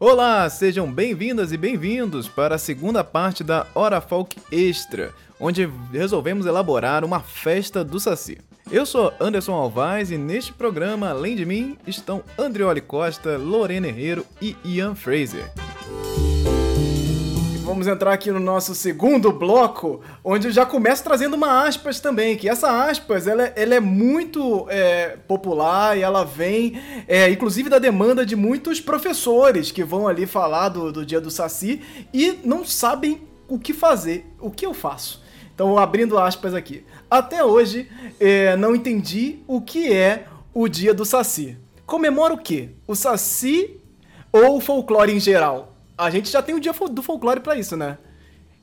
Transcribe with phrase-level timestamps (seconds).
[0.00, 6.46] Olá, sejam bem-vindas e bem-vindos para a segunda parte da Hora Folk Extra, onde resolvemos
[6.46, 8.38] elaborar uma festa do Saci.
[8.70, 14.24] Eu sou Anderson Alvaz e neste programa, além de mim, estão Andrioli Costa, Lorena Herrero
[14.40, 15.50] e Ian Fraser.
[17.68, 22.34] Vamos entrar aqui no nosso segundo bloco, onde eu já começo trazendo uma aspas também,
[22.34, 27.68] que essa aspas, ela, é, ela é muito é, popular e ela vem, é, inclusive,
[27.68, 32.38] da demanda de muitos professores que vão ali falar do, do dia do Saci e
[32.42, 35.22] não sabem o que fazer, o que eu faço.
[35.54, 36.86] Então, abrindo aspas aqui.
[37.10, 37.86] Até hoje,
[38.18, 41.58] é, não entendi o que é o dia do Saci.
[41.84, 42.70] Comemora o quê?
[42.86, 43.78] O Saci
[44.32, 45.77] ou o folclore em geral?
[45.98, 47.98] A gente já tem o dia do folclore para isso, né?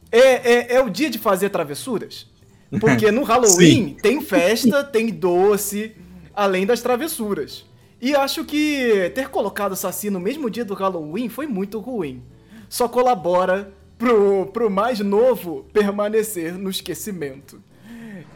[0.10, 2.28] É, é, é, o dia de fazer travessuras?
[2.80, 5.96] Porque no Halloween tem festa, tem doce,
[6.34, 7.66] além das travessuras.
[8.02, 12.24] E acho que ter colocado o Saci no mesmo dia do Halloween foi muito ruim.
[12.70, 17.62] Só colabora pro, pro mais novo permanecer no esquecimento.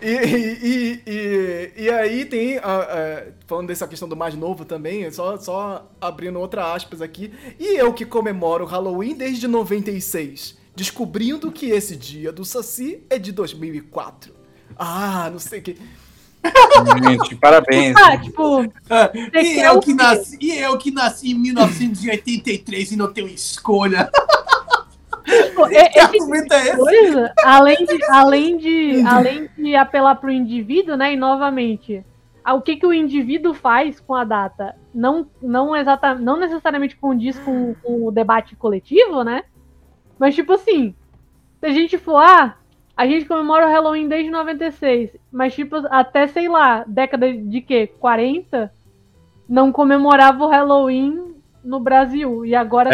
[0.02, 5.09] E, e, e, e, aí tem, a, a, falando dessa questão do mais novo também,
[5.11, 11.52] só, só abrindo outra aspas aqui, e eu que comemoro o Halloween desde 96, descobrindo
[11.52, 14.33] que esse dia do Saci é de 2004.
[14.78, 15.78] Ah, não sei o que...
[17.03, 17.94] Gente, parabéns.
[17.97, 18.63] Ah, tipo,
[19.34, 24.09] e, eu que nasci, e eu que nasci em 1983 e não tenho escolha.
[25.70, 31.14] Tipo, esse é coisa, além de, além de, além de apelar para o indivíduo, né?
[31.14, 32.03] E novamente,
[32.48, 37.38] o que, que o indivíduo faz com a data não, não, exata, não necessariamente condiz
[37.40, 39.44] com, com o debate coletivo, né?
[40.17, 40.95] Mas, tipo assim,
[41.59, 42.56] se a gente for, ah,
[42.95, 47.88] a gente comemora o Halloween desde 96, mas, tipo, até, sei lá, década de quê?
[48.00, 48.72] 40,
[49.47, 52.46] não comemorava o Halloween no Brasil.
[52.46, 52.90] E agora.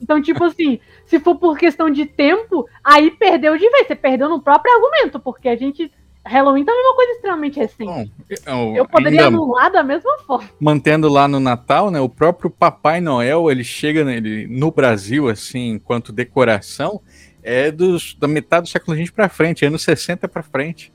[0.00, 3.86] Então, tipo assim, se for por questão de tempo, aí perdeu de vez.
[3.86, 5.90] Você perdeu no próprio argumento, porque a gente.
[6.24, 8.12] Halloween também é uma coisa extremamente recente.
[8.46, 10.48] Bom, eu poderia ainda, anular da mesma forma.
[10.60, 12.00] Mantendo lá no Natal, né?
[12.00, 17.00] O próprio Papai Noel, ele chega nele, no Brasil, assim, enquanto decoração,
[17.42, 20.92] é dos, da metade do século XX para frente, anos 60 para frente.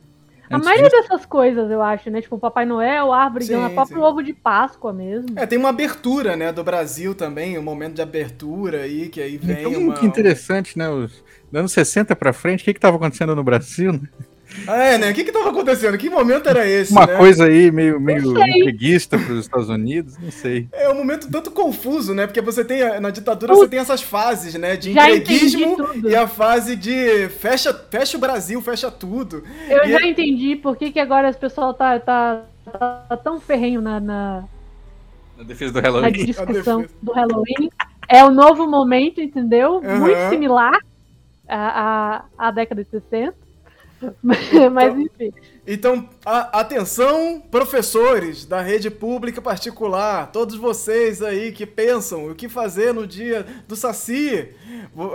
[0.49, 1.01] A maioria disso...
[1.01, 2.21] dessas coisas, eu acho, né?
[2.21, 5.37] Tipo, Papai Noel, árvore, sim, o próprio ovo de Páscoa mesmo.
[5.37, 9.37] É, tem uma abertura, né, do Brasil também, um momento de abertura aí, que aí
[9.37, 9.93] vem então, uma...
[9.93, 10.89] Que interessante, né?
[10.89, 14.01] Os anos 60 pra frente, o que que tava acontecendo no Brasil, né?
[14.67, 15.11] Ah, é, né?
[15.11, 15.97] O que que tava acontecendo?
[15.97, 17.17] Que momento era esse, Uma né?
[17.17, 20.67] coisa aí meio, meio preguista para os Estados Unidos, não sei.
[20.71, 22.25] É um momento tanto confuso, né?
[22.25, 24.75] Porque você tem, na ditadura, você tem essas fases, né?
[24.75, 25.77] De entreguismo
[26.07, 29.43] e a fase de fecha, fecha o Brasil, fecha tudo.
[29.69, 30.09] Eu e já é...
[30.09, 34.43] entendi por que, que agora as pessoas tá, tá, tá tão ferrenho na, na...
[35.37, 36.03] na defesa do Halloween.
[36.03, 37.69] Na discussão do Halloween.
[38.09, 39.81] É o novo momento, entendeu?
[39.83, 39.99] Uhum.
[39.99, 40.79] Muito similar
[41.47, 43.46] à, à, à década de 60.
[44.21, 45.33] Mas então, enfim.
[45.65, 52.47] Então, a, atenção, professores da rede pública particular, todos vocês aí que pensam o que
[52.47, 54.49] fazer no dia do Saci.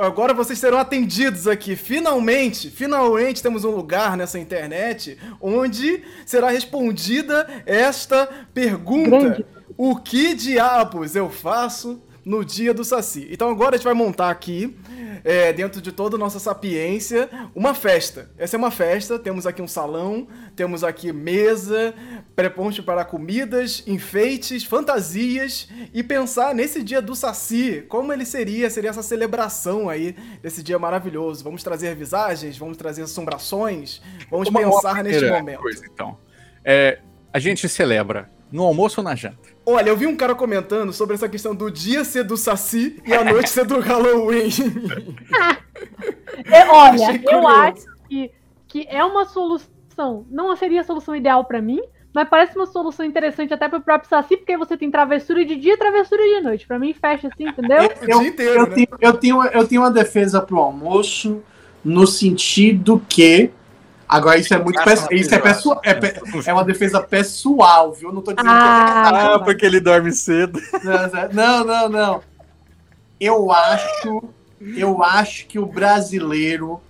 [0.01, 1.77] Agora vocês serão atendidos aqui.
[1.77, 9.47] Finalmente, finalmente temos um lugar nessa internet onde será respondida esta pergunta: Grande.
[9.77, 13.29] O que diabos eu faço no dia do Saci?
[13.31, 14.77] Então agora a gente vai montar aqui
[15.25, 18.31] é, dentro de toda a nossa sapiência, uma festa.
[18.37, 21.95] Essa é uma festa, temos aqui um salão, temos aqui mesa,
[22.35, 28.91] pré-ponte para comidas, enfeites, fantasias e pensar nesse dia do Saci, como ele seria, seria
[28.91, 31.45] essa celebração aí desse dia maravilhoso.
[31.45, 34.01] Vamos trazer visagens, vamos trazer assombrações,
[34.31, 35.61] vamos uma, pensar neste momento.
[35.61, 36.17] Coisa, então.
[36.65, 36.99] É,
[37.33, 39.39] a gente celebra no almoço ou na janta?
[39.65, 43.15] Olha, eu vi um cara comentando sobre essa questão do dia ser do Saci e
[43.15, 44.49] a noite ser do Halloween.
[46.45, 48.31] é, olha, eu acho que,
[48.69, 50.27] que é uma solução.
[50.31, 51.81] Não seria a solução ideal para mim,
[52.13, 55.75] mas parece uma solução interessante até pro próprio Saci, porque você tem travessura de dia
[55.75, 56.67] e travessura de noite.
[56.67, 57.83] Pra mim, fecha assim, entendeu?
[57.83, 58.75] Eu, eu, inteiro, eu, né?
[58.75, 61.43] tenho, eu, tenho, eu tenho uma defesa pro almoço,
[61.83, 63.51] no sentido que
[64.13, 64.79] Agora, isso é muito
[65.11, 66.15] isso é, pessoal, é, pe
[66.47, 68.13] é, uma defesa pessoal, viu?
[68.13, 70.61] Não tô dizendo ah, que é ah, porque ele dorme cedo.
[71.33, 72.23] Não, não, não.
[73.19, 74.23] Eu acho,
[74.77, 76.81] eu acho que o brasileiro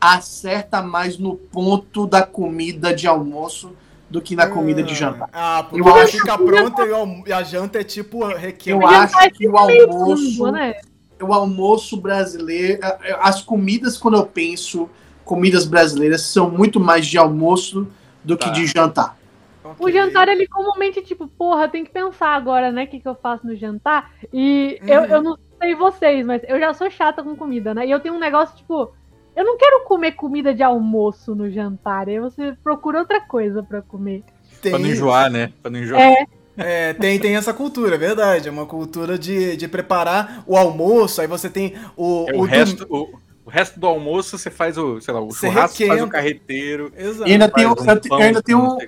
[0.00, 3.72] acerta mais no ponto da comida de almoço
[4.10, 5.28] do que na comida de jantar.
[5.32, 6.82] Ah, porque eu acho fica pronta
[7.26, 8.76] e a janta é tipo requiem.
[8.76, 10.74] Eu acho que o almoço, né?
[11.20, 12.80] o almoço brasileiro,
[13.20, 14.88] as comidas quando eu penso
[15.26, 17.86] comidas brasileiras são muito mais de almoço
[18.24, 18.46] do tá.
[18.46, 19.18] que de jantar.
[19.62, 19.84] Okay.
[19.84, 22.84] O jantar, ele comumente, tipo, porra, tem que pensar agora, né?
[22.84, 24.12] O que, que eu faço no jantar?
[24.32, 24.86] E hum.
[24.86, 27.84] eu, eu não sei vocês, mas eu já sou chata com comida, né?
[27.84, 28.92] E eu tenho um negócio, tipo,
[29.34, 32.08] eu não quero comer comida de almoço no jantar.
[32.08, 34.22] Aí você procura outra coisa para comer.
[34.62, 34.70] Tem...
[34.70, 35.52] Pra não enjoar, né?
[35.60, 36.00] Pra não enjoar.
[36.00, 36.26] É.
[36.58, 38.48] É, tem, tem essa cultura, é verdade.
[38.48, 42.26] É uma cultura de, de preparar o almoço, aí você tem o.
[42.28, 43.10] É, o, o, resto, o,
[43.46, 45.96] o, resto do almoço você faz o, sei lá, o churrasco requenta.
[45.96, 46.92] faz o carreteiro.
[46.96, 47.28] Exato.
[47.28, 48.78] E ainda tem, um, eu, ainda tenho um,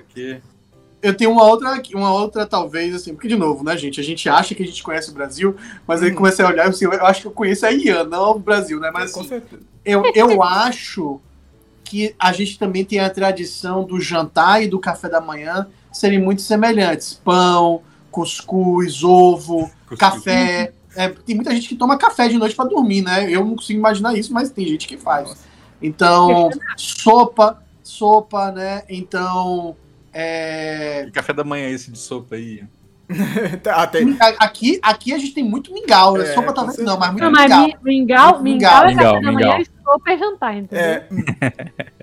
[1.01, 3.99] eu tenho uma outra, uma outra, talvez, assim, porque, de novo, né, gente?
[3.99, 5.55] A gente acha que a gente conhece o Brasil,
[5.87, 6.05] mas hum.
[6.05, 8.39] aí comecei a olhar e assim, eu acho que eu conheço a Ian, não o
[8.39, 8.91] Brasil, né?
[8.93, 9.41] Mas, assim,
[9.85, 11.21] eu, eu acho
[11.83, 16.21] que a gente também tem a tradição do jantar e do café da manhã serem
[16.21, 17.19] muito semelhantes.
[17.23, 19.99] Pão, cuscuz, ovo, cuscuz.
[19.99, 20.73] café.
[20.95, 23.29] É, tem muita gente que toma café de noite para dormir, né?
[23.29, 25.47] Eu não consigo imaginar isso, mas tem gente que faz.
[25.81, 28.83] Então, sopa, sopa, né?
[28.89, 29.75] Então,
[30.13, 31.05] é...
[31.05, 32.63] Que café da manhã é esse de sopa aí?
[33.63, 34.17] Tá, tem...
[34.39, 36.29] aqui, aqui a gente tem muito mingau, né?
[36.29, 37.59] É, sopa talvez não, mas muito não, mingau.
[37.59, 40.85] Mas mingau, mingau, mingau, é café da manhã e sopa é jantar, entendeu?
[40.85, 41.07] É.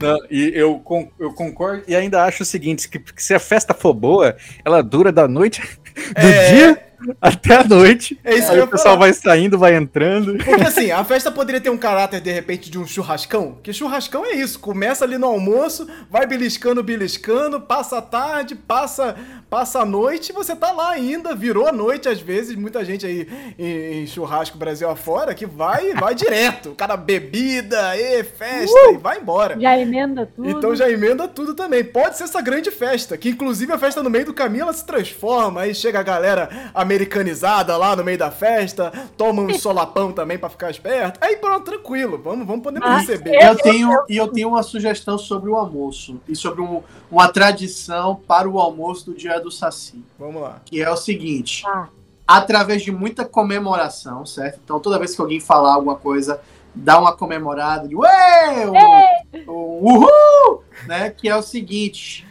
[0.00, 0.82] Não, e eu,
[1.18, 4.82] eu concordo e ainda acho o seguinte: que, que se a festa for boa, ela
[4.82, 5.62] dura da noite
[5.94, 6.52] do é...
[6.52, 6.83] dia
[7.20, 8.18] até a noite.
[8.24, 9.06] É isso aí o pessoal falar.
[9.06, 10.36] vai saindo, vai entrando.
[10.44, 13.58] Porque assim, a festa poderia ter um caráter, de repente, de um churrascão.
[13.62, 14.58] Que churrascão é isso.
[14.58, 19.16] Começa ali no almoço, vai beliscando, beliscando, passa a tarde, passa,
[19.50, 22.56] passa a noite, você tá lá ainda, virou a noite às vezes.
[22.56, 26.70] Muita gente aí em, em churrasco Brasil afora que vai, vai direto.
[26.70, 28.94] O cara bebida, e festa, uh!
[28.94, 29.58] e vai embora.
[29.60, 30.48] Já emenda tudo.
[30.48, 31.84] Então já emenda tudo também.
[31.84, 34.86] Pode ser essa grande festa, que inclusive a festa no meio do caminho ela se
[34.86, 40.12] transforma, aí chega a galera americana americanizada lá no meio da festa, toma um solapão
[40.12, 41.18] também para ficar esperto.
[41.20, 43.34] Aí pronto, tranquilo, vamos, vamos poder ah, receber.
[43.42, 48.14] Eu tenho, e eu tenho uma sugestão sobre o almoço e sobre um, uma tradição
[48.14, 50.04] para o almoço do dia do Saci.
[50.18, 50.60] Vamos lá.
[50.64, 51.64] Que é o seguinte.
[51.66, 51.88] Ah.
[52.26, 54.60] Através de muita comemoração, certo?
[54.64, 56.40] Então, toda vez que alguém falar alguma coisa,
[56.74, 61.10] dá uma comemorada de ué, um, um uhul, né?
[61.10, 62.26] Que é o seguinte: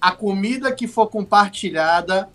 [0.00, 2.28] a comida que for compartilhada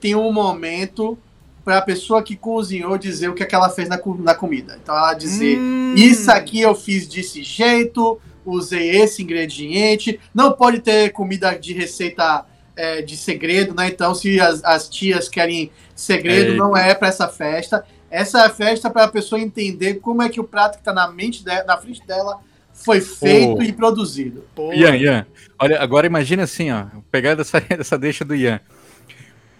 [0.00, 1.18] tem um momento
[1.66, 4.78] para a pessoa que cozinhou dizer o que, é que ela fez na, na comida.
[4.80, 5.94] Então ela dizer: hum.
[5.96, 10.20] Isso aqui eu fiz desse jeito, usei esse ingrediente.
[10.32, 12.46] Não pode ter comida de receita
[12.76, 13.88] é, de segredo, né?
[13.88, 16.56] Então, se as, as tias querem segredo, é.
[16.56, 17.84] não é para essa festa.
[18.08, 20.92] Essa é a festa para a pessoa entender como é que o prato que está
[20.92, 22.38] na mente dela, na frente dela
[22.72, 23.62] foi feito oh.
[23.62, 24.44] e produzido.
[24.72, 25.26] Ian, Ian,
[25.58, 28.60] olha, agora imagina assim, ó, pegar dessa, dessa deixa do Ian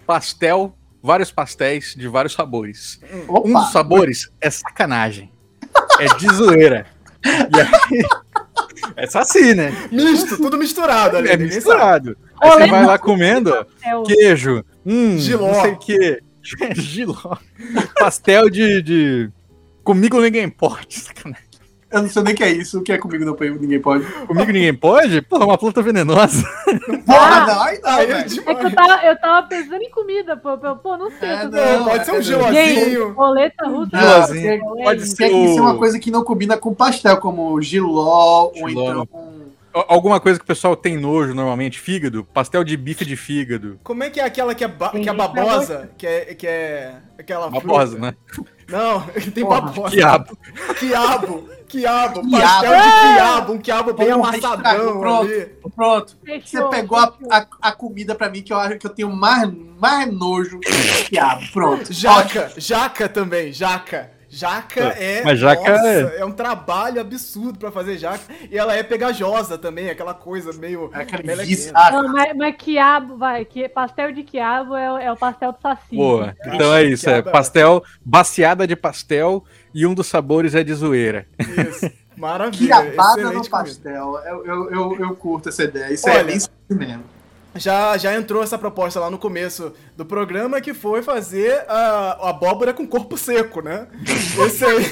[0.06, 3.00] pastel, vários pastéis de vários sabores.
[3.28, 3.48] Opa.
[3.48, 5.32] Um dos sabores é sacanagem.
[5.98, 6.86] É de zoeira.
[7.24, 8.04] E aí,
[8.96, 9.72] é saci, né?
[9.90, 11.28] Misto, tudo misturado ali.
[11.28, 12.16] É misturado.
[12.40, 13.52] Aí você vai lá comendo
[14.06, 15.48] queijo, hum, Giló.
[15.48, 16.22] não sei o que.
[16.74, 17.36] Giló.
[17.98, 19.30] Pastel de, de...
[19.82, 21.45] Comigo ninguém pode, sacanagem.
[21.90, 22.80] Eu não sei nem o que é isso.
[22.80, 24.04] O que é comigo não ninguém pode?
[24.04, 25.22] Comigo ninguém pode?
[25.22, 26.42] Porra, uma planta venenosa.
[27.06, 30.36] Porra, ah, não, aí não, é, é que eu tava, eu tava pensando em comida,
[30.36, 30.58] pô.
[30.58, 31.28] Pô, não sei.
[31.28, 33.14] É, não, pode ser um gelozinho.
[33.14, 33.96] Boleta russa.
[33.96, 34.60] Gelozinho.
[34.82, 35.54] Pode ser, o...
[35.54, 38.62] ser uma coisa que não combina com pastel, como giló, giló.
[38.62, 39.36] ou então
[39.88, 43.78] alguma coisa que o pessoal tem nojo normalmente, fígado, pastel de bife de fígado.
[43.82, 45.90] Como é que é aquela que é, ba que é babosa?
[45.98, 48.06] Que é, que é aquela Babosa, fruta?
[48.06, 48.16] né?
[48.68, 49.00] Não,
[49.34, 49.90] tem Porra, babosa.
[49.90, 50.38] Quiabo.
[50.78, 51.56] Quiabo.
[51.68, 55.00] Quiabo, pastel de quiabo, um quiabo bem Porra, amassadão.
[55.00, 55.46] Pronto, ali.
[55.74, 56.16] pronto.
[56.44, 59.52] Você pegou a, a, a, comida pra mim que eu acho que eu tenho mais,
[59.80, 61.42] mais nojo que quiabo.
[61.52, 61.92] Pronto.
[61.92, 64.15] Jaca, jaca também, jaca.
[64.36, 65.24] Jaca é.
[65.24, 66.18] Mas jaca nossa, é...
[66.18, 66.24] é...
[66.26, 68.22] um trabalho absurdo para fazer jaca.
[68.50, 70.90] E ela é pegajosa também, aquela coisa meio.
[70.92, 71.06] É
[71.90, 73.46] Não, mas, mas, quiabo, vai.
[73.46, 75.96] Que, pastel de quiabo é, é o pastel do saci.
[75.96, 76.36] Boa.
[76.44, 77.08] Então é isso.
[77.08, 81.26] É pastel, baciada de pastel e um dos sabores é de zoeira.
[81.38, 81.90] Isso.
[82.14, 82.82] Maravilha.
[82.82, 84.20] Quiabada no pastel.
[84.26, 85.94] Eu, eu, eu, eu, curto essa ideia.
[85.94, 86.38] Isso é Olha, é bem
[86.70, 87.15] mesmo
[87.58, 92.30] já, já entrou essa proposta lá no começo do programa, que foi fazer a, a
[92.30, 93.86] abóbora com corpo seco, né?
[94.46, 94.84] Esse aí.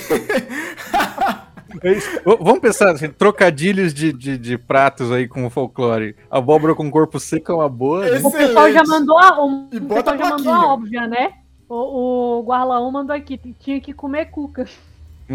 [1.82, 6.14] É Vamos pensar assim, trocadilhos de, de, de, pratos aí com o folclore.
[6.30, 8.08] Abóbora com corpo seco é uma boa.
[8.08, 8.20] Né?
[8.22, 11.32] O pessoal já mandou a, o, o pessoal já mandou a óbvia, né?
[11.68, 14.66] O, o Guarlaão mandou aqui, tinha que comer cuca.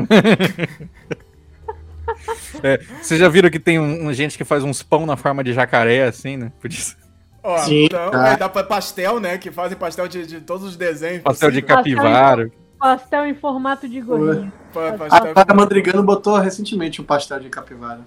[2.64, 5.44] é, vocês já viram que tem um, um, gente que faz uns pão na forma
[5.44, 6.52] de jacaré, assim, né?
[6.60, 6.96] Por isso.
[7.42, 8.36] Ó, Sim, então, tá.
[8.36, 9.38] dá pra pastel, né?
[9.38, 11.24] Que fazem pastel de, de todos os desenhos.
[11.24, 12.52] Pastel de capivara.
[12.78, 14.52] Pastel em formato de gorrinho.
[15.10, 18.02] A, a Madrigano botou recentemente um pastel de capivara.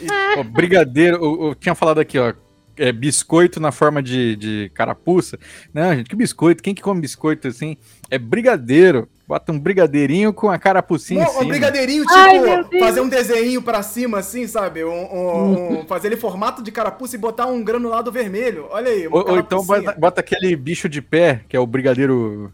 [0.00, 2.32] E, brigadeiro, eu, eu, tinha falado aqui, ó.
[2.78, 5.38] É, biscoito na forma de, de carapuça.
[5.72, 6.62] Não, gente, que biscoito?
[6.62, 7.78] Quem que come biscoito assim?
[8.10, 11.42] É brigadeiro Bota um brigadeirinho com a carapucinha um, em cima.
[11.42, 14.84] Um brigadeirinho, tipo, Ai, fazer um desenho pra cima, assim, sabe?
[14.84, 18.68] Um, um, um, fazer ele formato de carapuça e botar um granulado vermelho.
[18.70, 19.08] Olha aí.
[19.08, 22.52] Ou, ou, então bota, bota, aquele bicho de pé, que é o brigadeiro.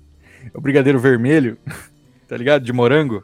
[0.55, 1.59] O brigadeiro vermelho,
[2.27, 2.65] tá ligado?
[2.65, 3.23] De morango.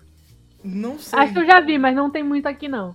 [0.63, 1.19] Não sei.
[1.19, 2.95] Acho que eu já vi, mas não tem muito aqui, não.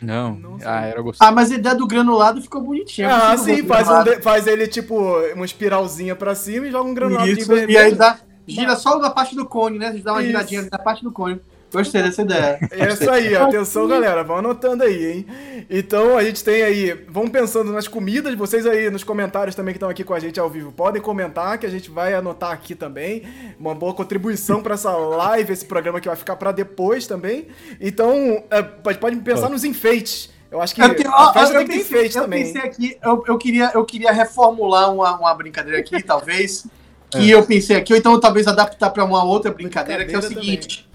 [0.00, 0.34] Não.
[0.34, 1.28] não ah, era gostoso.
[1.28, 3.14] Ah, mas a ideia do granulado ficou bonitinha.
[3.14, 4.96] Ah, sim, faz, um, faz ele tipo
[5.34, 7.72] uma espiralzinha pra cima e joga um granulado Isso, de vermelho.
[7.72, 9.92] E aí dá, gira só na parte do cone, né?
[10.02, 10.28] Dá uma Isso.
[10.28, 11.40] giradinha na parte do cone.
[11.72, 12.58] Gostei dessa ideia.
[12.72, 15.26] É isso aí, atenção galera, vão anotando aí, hein?
[15.70, 19.76] Então a gente tem aí, vão pensando nas comidas, vocês aí nos comentários também que
[19.76, 22.74] estão aqui com a gente ao vivo, podem comentar que a gente vai anotar aqui
[22.74, 23.22] também,
[23.58, 27.46] uma boa contribuição para essa live, esse programa que vai ficar para depois também.
[27.80, 30.30] Então, é, pode, pode pensar nos enfeites.
[30.50, 32.44] Eu acho que eu tenho, a festa eu, tem que ter enfeite eu também.
[32.44, 36.66] Pensei aqui, eu, eu, queria, eu queria reformular uma, uma brincadeira aqui, talvez,
[37.10, 37.34] que é.
[37.34, 40.42] eu pensei aqui, ou então talvez adaptar para uma outra brincadeira, brincadeira, que é o
[40.42, 40.88] seguinte.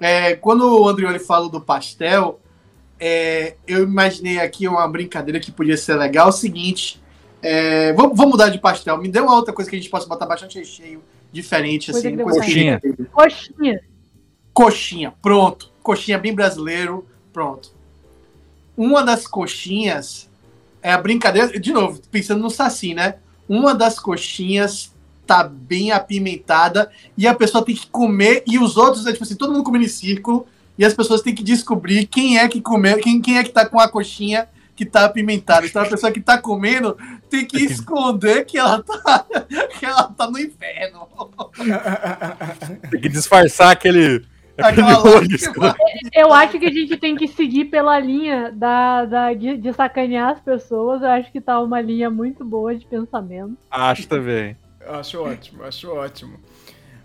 [0.00, 2.40] É, quando o Andrioli fala do pastel,
[2.98, 6.26] é, eu imaginei aqui uma brincadeira que podia ser legal.
[6.26, 7.00] É o seguinte,
[7.40, 8.98] é, vou, vou, mudar de pastel.
[8.98, 11.02] Me dê uma outra coisa que a gente possa botar bastante recheio,
[11.32, 12.16] diferente, assim.
[12.16, 12.80] Coxinha.
[13.12, 13.80] Coxinha.
[14.52, 15.70] Coxinha, pronto.
[15.82, 17.72] Coxinha bem brasileiro, pronto.
[18.76, 20.30] Uma das coxinhas
[20.82, 23.16] é a brincadeira, de novo, pensando no Saci, né?
[23.48, 24.91] Uma das coxinhas
[25.26, 29.36] tá bem apimentada e a pessoa tem que comer e os outros, é tipo assim,
[29.36, 30.46] todo mundo comendo em círculo
[30.78, 33.66] e as pessoas têm que descobrir quem é que comeu, quem, quem é que tá
[33.66, 35.66] com a coxinha que tá apimentada.
[35.66, 36.96] Então a pessoa que tá comendo
[37.30, 39.24] tem que esconder que ela tá,
[39.78, 41.08] que ela tá no inferno.
[42.90, 44.24] Tem que disfarçar aquele.
[46.14, 50.32] Eu acho que a gente tem que seguir pela linha da, da, de, de sacanear
[50.32, 51.00] as pessoas.
[51.00, 53.56] Eu acho que tá uma linha muito boa de pensamento.
[53.70, 54.56] Acho também.
[54.86, 56.40] Acho ótimo, acho ótimo.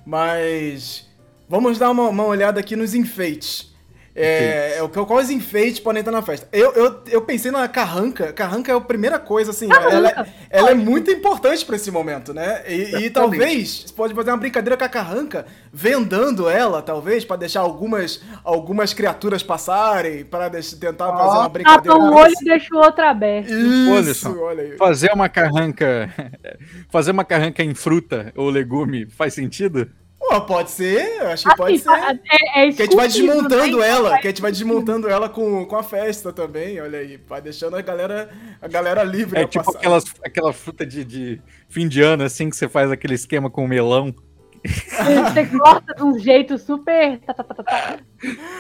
[0.06, 1.08] Mas
[1.48, 3.76] vamos dar uma, uma olhada aqui nos enfeites.
[4.20, 6.48] É, é, quais enfeites podem entrar na festa?
[6.52, 8.34] Eu, eu, eu pensei na carranca.
[8.34, 9.70] Carranca é a primeira coisa, assim.
[9.72, 12.64] Ela, é, ela é muito importante para esse momento, né?
[12.68, 17.36] E, e talvez você pode fazer uma brincadeira com a carranca, vendando ela, talvez, para
[17.36, 21.18] deixar algumas, algumas criaturas passarem, para tentar oh.
[21.18, 21.96] fazer uma brincadeira.
[21.96, 23.52] Tapa um olho e deixa o outro aberto.
[23.52, 24.78] Isso, olha aí.
[24.78, 26.10] Fazer uma carranca.
[26.90, 29.88] fazer uma carranca em fruta ou legume faz sentido?
[30.42, 31.90] Pode ser, acho que assim, pode ser.
[31.90, 35.66] É, é que a gente vai desmontando ela, que a gente vai desmontando ela com,
[35.66, 37.20] com a festa também, olha aí.
[37.28, 38.30] Vai deixando a galera,
[38.62, 39.40] a galera livre.
[39.40, 43.16] É tipo aquelas, aquela fruta de, de fim de ano, assim, que você faz aquele
[43.16, 44.14] esquema com o melão.
[44.66, 47.20] Você corta de um jeito super.
[47.20, 48.00] Tá, tá, tá,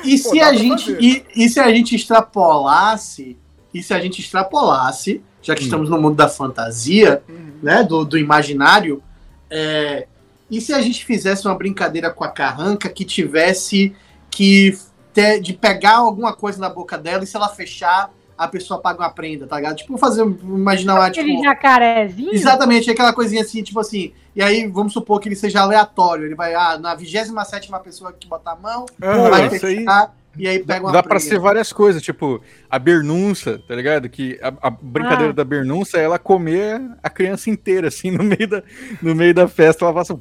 [0.03, 3.37] e, se a gente, e, e, se a gente extrapolasse,
[3.73, 5.65] e se a gente extrapolasse, já que hum.
[5.65, 7.51] estamos no mundo da fantasia, hum.
[7.61, 7.83] né?
[7.83, 9.01] Do, do imaginário,
[9.49, 10.07] é,
[10.49, 13.95] e se a gente fizesse uma brincadeira com a carranca que tivesse
[14.29, 14.77] que
[15.13, 18.99] ter, de pegar alguma coisa na boca dela e se ela fechar, a pessoa paga
[18.99, 19.77] uma prenda, tá ligado?
[19.77, 21.25] Tipo, fazer, imaginar lá, tipo...
[21.25, 22.33] Aquele jacarezinho?
[22.33, 26.35] Exatamente, aquela coisinha assim, tipo assim, e aí vamos supor que ele seja aleatório, ele
[26.35, 30.85] vai, ah, na 27 pessoa que botar a mão, uhum, vai fechar, e aí pega
[30.85, 34.07] uma Dá para ser várias coisas, tipo, a bernunça, tá ligado?
[34.07, 35.35] Que a, a brincadeira ah.
[35.35, 38.63] da bernunça é ela comer a criança inteira, assim, no meio da,
[39.01, 40.17] no meio da festa, ela passa.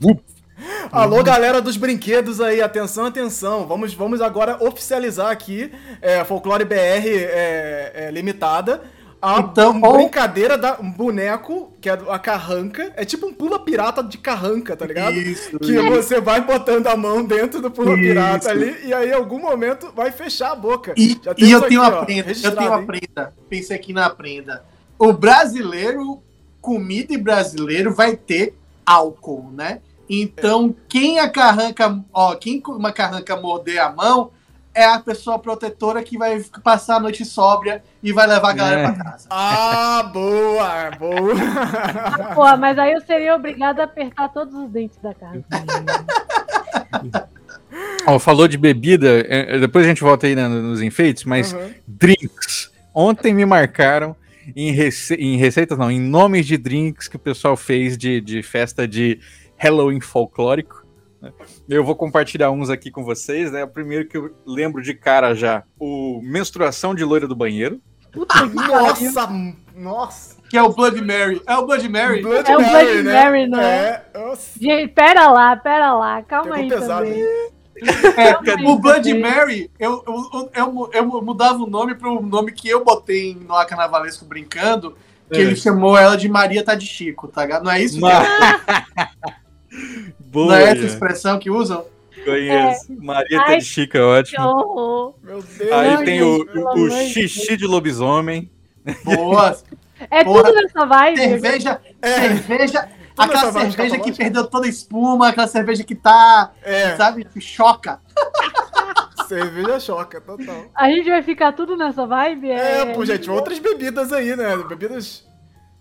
[0.90, 3.66] Alô, galera dos brinquedos aí, atenção, atenção.
[3.66, 5.70] Vamos, vamos agora oficializar aqui
[6.00, 8.82] é, Folclore BR é, é, Limitada.
[9.20, 14.02] A então, brincadeira da um boneco, que é a carranca, é tipo um pula pirata
[14.02, 15.14] de carranca, tá ligado?
[15.14, 15.90] Isso, que isso.
[15.90, 19.90] você vai botando a mão dentro do pula pirata ali e aí em algum momento
[19.94, 20.92] vai fechar a boca.
[20.96, 23.32] E, e eu tenho uma prenda, eu tenho uma prenda.
[23.49, 24.64] Pensei aqui na prenda.
[24.99, 26.23] O brasileiro,
[26.61, 28.54] comida e brasileiro vai ter
[28.85, 29.80] álcool, né?
[30.08, 34.30] Então, quem a carranca, ó, quem uma carranca morder a mão
[34.76, 38.80] é a pessoa protetora que vai passar a noite sóbria e vai levar a galera
[38.83, 38.92] é.
[38.92, 39.26] pra casa.
[39.30, 41.35] Ah, boa, boa.
[42.04, 45.49] Ah, pô, mas aí eu seria obrigado a apertar todos os dentes da carranca.
[48.06, 51.71] Ó, falou de bebida, é, depois a gente volta aí né, nos enfeites, mas uhum.
[51.88, 52.71] drinks.
[52.95, 54.14] Ontem me marcaram
[54.54, 58.42] em, rece em receitas, não, em nomes de drinks que o pessoal fez de, de
[58.42, 59.21] festa de
[59.56, 60.86] Halloween folclórico.
[61.20, 61.32] Né?
[61.68, 63.64] Eu vou compartilhar uns aqui com vocês, né?
[63.64, 67.80] O primeiro que eu lembro de cara já, o menstruação de loira do banheiro.
[68.12, 69.28] Puta nossa,
[69.75, 70.37] nossa.
[70.49, 71.42] Que é o Blood Mary.
[71.46, 72.23] É o Blood Mary.
[72.23, 73.25] Blood é Mary, o Blood né?
[73.25, 74.04] Mary, não é?
[74.14, 74.32] é.
[74.58, 76.23] Gente, pera lá, pera lá.
[76.23, 77.25] Calma aí pesado, também.
[78.16, 82.68] É, o Blood Mary, eu, eu, eu, eu, mudava o nome para o nome que
[82.68, 84.96] eu botei no Carnavalesco brincando,
[85.30, 85.42] que é.
[85.42, 87.64] ele chamou ela de Maria Tá de Chico, tá ligado?
[87.64, 88.00] Não é isso?
[88.00, 88.26] Mas...
[90.18, 91.85] Boa, Não é essa expressão que usam?
[92.25, 92.92] Conheço.
[92.92, 92.97] É.
[92.97, 95.14] Maria Ai, Chica, ótimo.
[95.23, 95.73] Meu Deus.
[95.73, 98.50] Aí tem o, o, xixi de lobisomem.
[99.04, 99.56] Boa.
[100.11, 100.45] É Porra.
[100.45, 101.16] tudo nessa vibe.
[101.16, 102.12] Cerveja, é.
[102.12, 106.95] cerveja, aquela cerveja que perdeu toda a espuma, aquela cerveja que tá, é.
[106.97, 107.99] sabe, que choca.
[109.26, 110.66] Cerveja choca, total.
[110.73, 112.50] A gente vai ficar tudo nessa vibe?
[112.50, 114.56] É, é pô, gente, outras bebidas aí, né?
[114.59, 115.26] Bebidas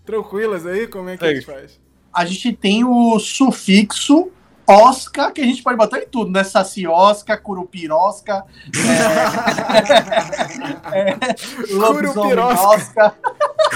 [0.04, 1.28] tranquilas aí, como é que é.
[1.28, 1.78] a gente faz?
[2.16, 4.32] A gente tem o sufixo
[4.66, 6.42] Oscar, que a gente pode botar em tudo, né?
[6.42, 8.42] Saci Oscar, Curupirosca,
[10.92, 11.14] é, é,
[11.68, 13.14] Curupirosca.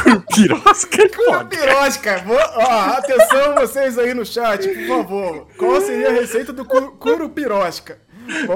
[0.03, 1.09] Curupirosca?
[1.11, 2.25] Curupirosca.
[2.57, 5.47] Ó, atenção vocês aí no chat, por favor.
[5.59, 7.99] Qual seria a receita do Curupirosca?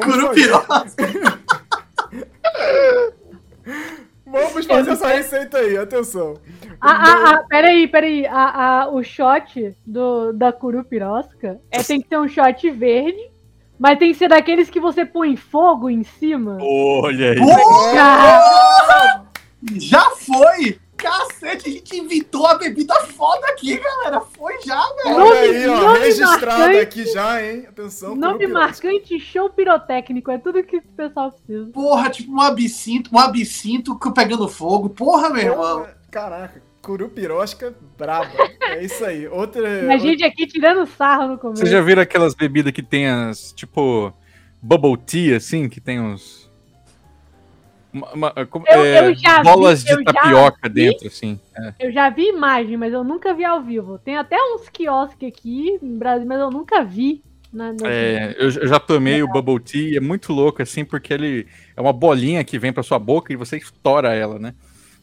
[0.02, 1.04] Curupirosca.
[4.34, 6.34] Vamos fazer essa receita aí, atenção.
[6.80, 8.26] Ah, ah, ah, peraí, peraí.
[8.26, 13.30] Ah, ah, o shot do, da curupirosca é, tem que ser um shot verde,
[13.78, 16.58] mas tem que ser daqueles que você põe fogo em cima.
[16.60, 17.38] Olha aí.
[17.94, 19.24] Já,
[19.76, 20.80] já foi!
[21.04, 24.22] Cacete, a gente inventou a bebida foda aqui, galera.
[24.22, 25.16] Foi já, velho.
[25.16, 27.66] Olha aí, ó, registrado marcante, aqui já, hein?
[27.68, 28.16] Atenção.
[28.16, 30.30] Nome marcante, show pirotécnico.
[30.30, 31.70] É tudo que o pessoal precisa.
[31.72, 34.88] Porra, tipo um absinto, um absinto pegando fogo.
[34.88, 35.86] Porra, meu irmão.
[36.10, 36.62] Caraca.
[36.80, 38.30] Curupirosca braba.
[38.62, 39.28] É isso aí.
[39.28, 39.92] Outra.
[39.92, 41.60] A gente aqui tirando sarro no começo.
[41.60, 44.10] Vocês já viram aquelas bebidas que tem as, tipo,
[44.62, 46.43] bubble tea, assim, que tem uns.
[47.94, 51.38] Uma, eu, é, eu bolas vi, de tapioca vi, dentro, assim.
[51.56, 51.74] É.
[51.78, 53.98] Eu já vi imagem, mas eu nunca vi ao vivo.
[53.98, 57.22] Tem até uns quiosques aqui no Brasil, mas eu nunca vi.
[57.52, 61.14] Na, na é, eu, eu, já tomei o bubble tea, é muito louco, assim, porque
[61.14, 61.46] ele
[61.76, 64.54] é uma bolinha que vem pra sua boca e você estoura ela, né?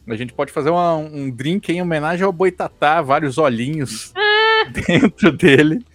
[0.05, 4.69] A gente pode fazer uma, um drink em homenagem ao Boitatá, vários olhinhos ah!
[4.85, 5.85] dentro dele.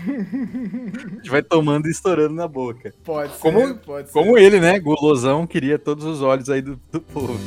[1.10, 2.94] a gente vai tomando e estourando na boca.
[3.04, 4.42] Pode ser, como, pode Como ser.
[4.44, 4.78] ele, né?
[4.78, 7.38] Gulosão queria todos os olhos aí do, do povo.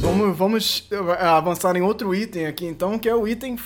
[0.00, 0.88] Vamos, vamos
[1.18, 3.56] avançar em outro item aqui, então, que é o item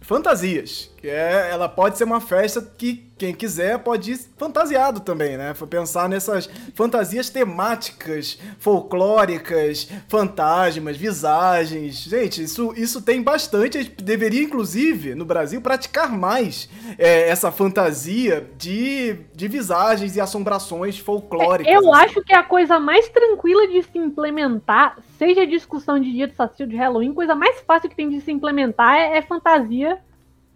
[0.00, 0.90] fantasias.
[0.98, 5.54] Que é, ela pode ser uma festa que quem quiser pode ir fantasiado também, né?
[5.68, 12.02] Pensar nessas fantasias temáticas, folclóricas, fantasmas, visagens.
[12.02, 13.78] Gente, isso, isso tem bastante.
[13.78, 20.20] A gente deveria, inclusive, no Brasil, praticar mais é, essa fantasia de, de visagens e
[20.20, 21.72] assombrações folclóricas.
[21.72, 22.04] É, eu assim.
[22.04, 26.66] acho que a coisa mais tranquila de se implementar, seja discussão de dia do Saci
[26.66, 29.98] de Halloween, coisa mais fácil que tem de se implementar é, é fantasia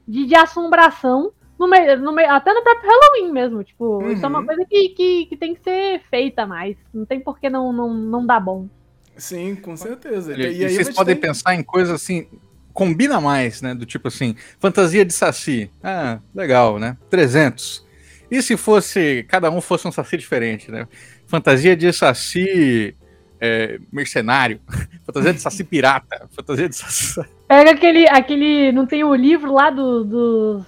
[0.07, 3.62] de, de assombração no meio, no meio, até no próprio Halloween mesmo.
[3.62, 4.11] Tipo, uhum.
[4.11, 4.47] isso é uma uhum.
[4.47, 6.77] coisa que, que, que, tem que ser feita mais.
[6.93, 8.69] Não tem por que não, não, não dar bom.
[9.17, 10.35] Sim, com certeza.
[10.35, 11.29] E, e, e vocês podem tem...
[11.29, 12.27] pensar em coisas assim.
[12.73, 13.75] Combina mais, né?
[13.75, 15.71] Do tipo assim, fantasia de saci.
[15.83, 16.97] Ah, legal, né?
[17.11, 17.87] 300.
[18.31, 20.88] E se fosse, cada um fosse um saci diferente, né?
[21.27, 22.97] Fantasia de saci
[23.45, 24.61] é, mercenário,
[25.05, 27.21] fantasia de saci pirata, fantasia de saci...
[27.49, 30.67] Pega aquele, aquele, não tem o livro lá dos do,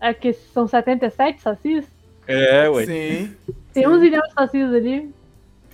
[0.00, 1.84] é que são 77 sacis?
[2.26, 2.86] É, ué.
[2.86, 3.34] Sim.
[3.74, 5.14] Tem uns milhões de sacis ali.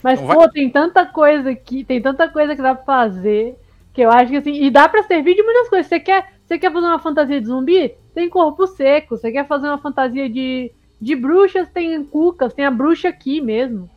[0.02, 3.54] Mas, pô, tem tanta coisa aqui, tem tanta coisa que dá pra fazer,
[3.92, 5.86] que eu acho que assim, e dá pra servir de muitas coisas.
[5.86, 7.94] Você quer, você quer fazer uma fantasia de zumbi?
[8.12, 9.16] Tem corpo seco.
[9.16, 11.68] Você quer fazer uma fantasia de, de bruxas?
[11.68, 13.88] Tem cucas, tem a bruxa aqui mesmo.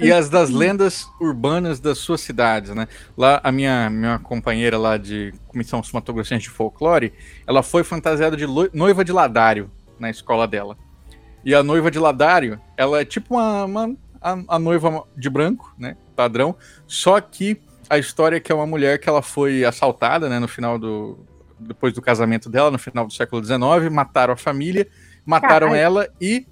[0.00, 2.88] E as das lendas urbanas das suas cidades, né?
[3.16, 7.12] Lá, a minha, minha companheira lá de Comissão Cinematográfica de Folclore,
[7.46, 10.76] ela foi fantasiada de noiva de ladário na escola dela.
[11.44, 15.72] E a noiva de ladário, ela é tipo uma, uma a, a, noiva de branco,
[15.78, 15.96] né?
[16.16, 16.56] Padrão.
[16.86, 20.38] Só que a história é que é uma mulher que ela foi assaltada, né?
[20.38, 21.24] No final do...
[21.60, 24.86] Depois do casamento dela, no final do século XIX, mataram a família,
[25.24, 25.82] mataram Caralho.
[25.82, 26.46] ela e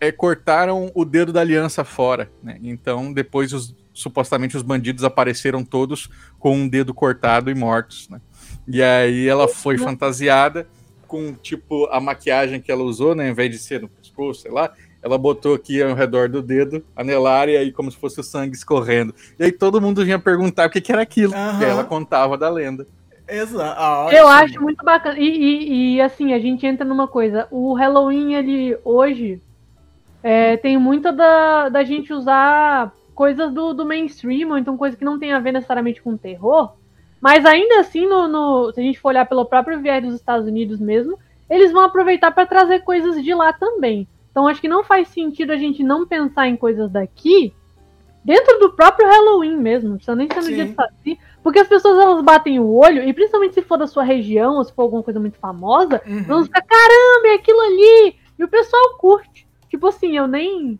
[0.00, 2.30] é, cortaram o dedo da aliança fora.
[2.42, 2.58] Né?
[2.62, 6.08] Então, depois, os, supostamente, os bandidos apareceram todos
[6.38, 8.08] com um dedo cortado e mortos.
[8.08, 8.20] Né?
[8.66, 10.66] E aí ela foi fantasiada
[11.06, 13.24] com, tipo, a maquiagem que ela usou, né?
[13.24, 16.84] Ao invés de ser no pescoço, sei lá, ela botou aqui ao redor do dedo,
[16.94, 19.12] anelar, e aí como se fosse o sangue escorrendo.
[19.38, 21.34] E aí todo mundo vinha perguntar o que, que era aquilo.
[21.34, 21.60] Uhum.
[21.60, 22.86] E ela contava da lenda.
[23.28, 23.80] Exato.
[23.80, 25.18] Ah, eu acho muito bacana.
[25.18, 27.46] E, e, e, assim, a gente entra numa coisa.
[27.50, 29.40] O Halloween, ele hoje,
[30.22, 35.04] é, tem muita da, da gente usar coisas do, do mainstream, ou então coisas que
[35.04, 36.72] não tem a ver necessariamente com terror.
[37.20, 40.46] Mas ainda assim, no, no, se a gente for olhar pelo próprio viés dos Estados
[40.46, 44.08] Unidos mesmo, eles vão aproveitar para trazer coisas de lá também.
[44.30, 47.52] Então acho que não faz sentido a gente não pensar em coisas daqui
[48.24, 50.54] dentro do próprio Halloween mesmo, não precisa nem ser no Sim.
[50.54, 53.86] dia de Saci, porque as pessoas elas batem o olho, e principalmente se for da
[53.86, 56.22] sua região, ou se for alguma coisa muito famosa, uhum.
[56.24, 59.46] vão ficar, caramba, é aquilo ali, E o pessoal curte.
[59.70, 60.78] Tipo assim, eu nem.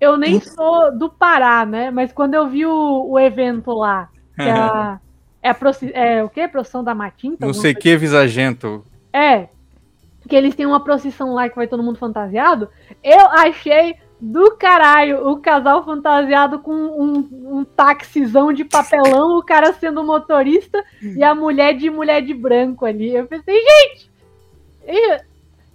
[0.00, 1.90] Eu nem sou do Pará, né?
[1.90, 5.00] Mas quando eu vi o, o evento lá, que é, a,
[5.40, 5.56] é, a
[5.94, 6.46] é o que?
[6.48, 7.46] Procissão da Matinta?
[7.46, 8.84] Não sei o que, Visagento.
[9.12, 9.48] É.
[10.28, 12.68] Que eles têm uma procissão lá que vai todo mundo fantasiado.
[13.02, 19.72] Eu achei do caralho o casal fantasiado com um, um taxizão de papelão, o cara
[19.74, 23.14] sendo motorista e a mulher de mulher de branco ali.
[23.14, 24.10] Eu pensei, gente!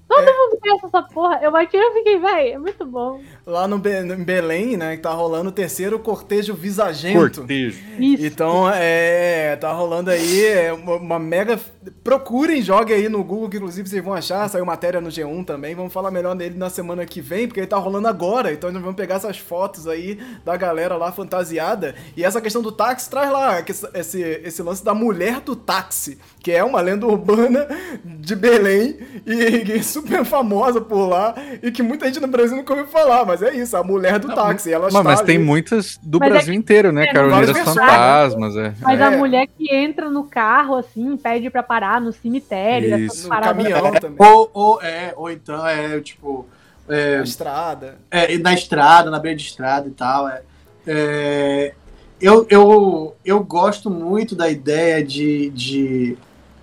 [0.09, 0.33] Todo é.
[0.35, 1.39] mundo conhece essa porra.
[1.39, 3.21] Eu bati e fiquei, velho, é muito bom.
[3.45, 7.41] Lá no, Be em Belém, né, que tá rolando o terceiro cortejo visagento.
[7.41, 7.79] Cortejo.
[7.99, 8.25] Isso.
[8.25, 11.59] Então, é, tá rolando aí é uma, mega...
[12.03, 14.49] Procurem, joguem aí no Google, que inclusive vocês vão achar.
[14.49, 15.75] Saiu matéria no G1 também.
[15.75, 18.51] Vamos falar melhor dele na semana que vem, porque ele tá rolando agora.
[18.51, 21.95] Então, nós vamos pegar essas fotos aí da galera lá fantasiada.
[22.17, 23.63] E essa questão do táxi traz lá
[23.93, 27.67] esse, esse lance da mulher do táxi, que é uma lenda urbana
[28.03, 28.97] de Belém.
[29.25, 33.25] E isso super famosa por lá e que muita gente no Brasil nunca ouviu falar,
[33.25, 34.71] mas é isso, a mulher do não, táxi.
[34.71, 37.05] Ela mas, mas tem muitas do mas Brasil é inteiro, né?
[37.05, 38.55] É, Carolinas Fantasmas.
[38.55, 38.73] É.
[38.81, 39.03] Mas é.
[39.03, 43.29] a mulher que entra no carro, assim, pede pra parar no cemitério, isso.
[43.29, 44.27] no caminhão também.
[44.27, 46.47] Ou, ou, é, ou então é tipo.
[46.87, 47.97] É, na estrada.
[48.09, 50.27] É, na estrada, na beira de estrada e tal.
[50.27, 50.41] É,
[50.87, 51.73] é,
[52.19, 56.17] eu, eu, eu gosto muito da ideia de, de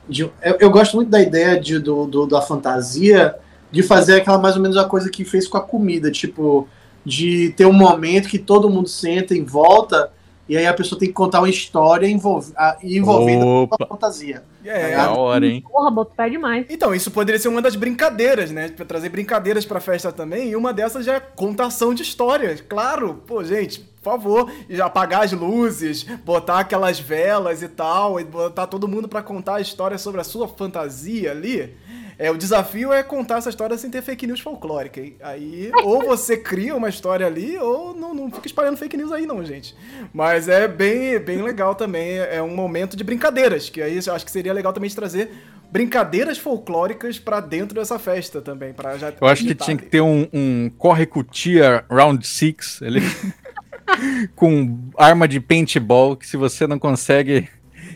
[0.09, 3.35] de, eu, eu, gosto muito da ideia de, do, do, da fantasia
[3.73, 6.69] de fazer aquela mais ou menos a coisa que fez com a comida, tipo,
[7.05, 10.13] de ter um momento que todo mundo senta em volta
[10.49, 14.43] e aí a pessoa tem que contar uma história envolv envolvida com a fantasia.
[14.65, 15.63] É, tá hora, hein?
[15.63, 16.67] Porra, boto pé demais.
[16.69, 18.69] Então, isso poderia ser uma das brincadeiras, né?
[18.69, 20.51] Pra trazer brincadeiras pra festa também.
[20.51, 22.61] E uma dessas já é contação de histórias.
[22.61, 28.67] Claro, pô, gente, por favor, apagar as luzes, botar aquelas velas e tal, e botar
[28.67, 31.75] todo mundo para contar a história sobre a sua fantasia ali.
[32.19, 35.01] É, o desafio é contar essa história sem ter fake news folclórica.
[35.01, 35.17] Hein?
[35.21, 39.27] Aí, ou você cria uma história ali, ou não, não fica espalhando fake news aí,
[39.27, 39.77] não, gente.
[40.15, 42.19] Mas é bem, bem legal também.
[42.19, 45.31] É um momento de brincadeiras, que aí eu acho que seria legal também de trazer
[45.71, 48.73] brincadeiras folclóricas para dentro dessa festa também.
[48.73, 53.01] Pra já eu acho que tinha que ter um, um corre cutia round six ali.
[54.35, 57.49] com arma de paintball, que se você não consegue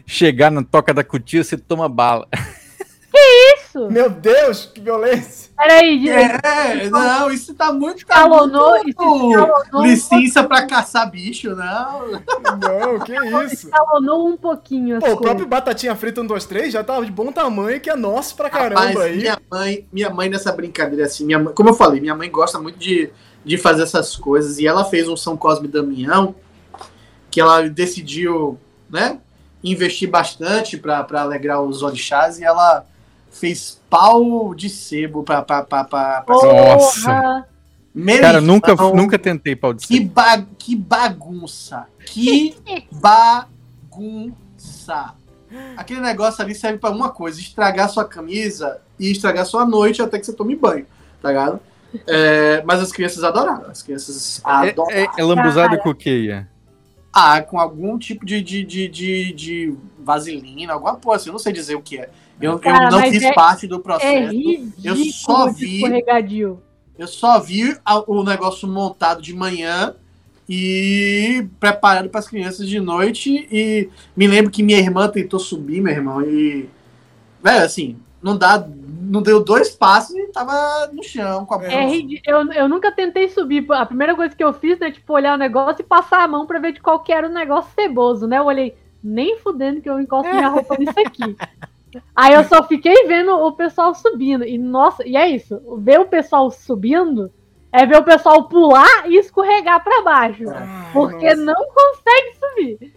[0.06, 2.28] chegar na toca da cutia, você toma bala.
[3.70, 3.88] Isso?
[3.88, 5.50] Meu Deus, que violência.
[5.56, 8.04] Peraí, É, não, isso tá muito.
[8.04, 9.82] Tá escalonou, muito...
[9.82, 12.10] Licença um pra caçar bicho, não.
[12.10, 13.68] Não, que isso.
[13.68, 14.98] Escalonou um pouquinho.
[14.98, 17.94] Pô, o próprio Batatinha Frita 1, 2, 3 já tá de bom tamanho, que é
[17.94, 19.18] nosso pra caramba Rapaz, aí.
[19.18, 22.58] Minha mãe, minha mãe nessa brincadeira assim, minha mãe, como eu falei, minha mãe gosta
[22.58, 23.10] muito de,
[23.44, 26.34] de fazer essas coisas e ela fez um São Cosme e Damião
[27.30, 29.20] que ela decidiu, né,
[29.62, 32.84] investir bastante para alegrar os orixás e ela
[33.30, 35.42] fez pau de sebo pra.
[35.42, 37.46] pra, pra, pra, pra Nossa!
[38.20, 39.98] Cara, nunca, nunca tentei pau de sebo.
[39.98, 41.86] Que, ba que bagunça!
[42.06, 42.56] Que
[42.92, 44.34] bagunça!
[45.76, 50.18] Aquele negócio ali serve para uma coisa: estragar sua camisa e estragar sua noite até
[50.18, 50.86] que você tome banho,
[51.20, 51.60] tá ligado?
[52.06, 53.68] É, mas as crianças adoraram.
[53.68, 54.90] As crianças adoraram.
[54.90, 56.44] É, é, é lambuzado com o que?
[57.12, 61.40] Ah, com algum tipo de, de, de, de, de vaselina, alguma coisa assim, eu não
[61.40, 62.08] sei dizer o que é.
[62.40, 64.34] Eu, Cara, eu não fiz é, parte do processo.
[64.34, 65.82] É eu só vi.
[66.98, 67.76] Eu só vi
[68.06, 69.94] o negócio montado de manhã
[70.48, 73.48] e preparado para as crianças de noite.
[73.52, 76.68] E me lembro que minha irmã tentou subir, meu irmão, e.
[77.42, 78.66] Velho, assim, não dá.
[79.02, 83.28] Não deu dois passos e tava no chão com a é, eu, eu nunca tentei
[83.28, 83.64] subir.
[83.72, 86.46] A primeira coisa que eu fiz, né, tipo, olhar o negócio e passar a mão
[86.46, 88.38] para ver de qual que era o negócio ceboso, né?
[88.38, 91.36] Eu olhei, nem fudendo que eu encosto minha roupa nisso aqui.
[92.14, 94.44] Aí eu só fiquei vendo o pessoal subindo.
[94.44, 95.60] E nossa, e é isso.
[95.78, 97.30] Ver o pessoal subindo
[97.72, 100.44] é ver o pessoal pular e escorregar para baixo.
[100.48, 101.44] Ai, porque nossa.
[101.44, 102.94] não consegue subir.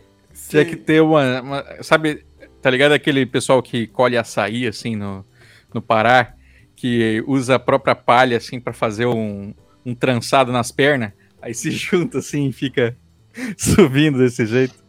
[0.49, 2.25] Tinha que ter uma, uma, Sabe,
[2.61, 5.25] tá ligado aquele pessoal que colhe açaí assim no,
[5.73, 6.33] no Pará?
[6.75, 9.53] Que usa a própria palha assim para fazer um,
[9.85, 11.13] um trançado nas pernas?
[11.41, 12.97] Aí se junta assim e fica
[13.57, 14.82] subindo desse jeito.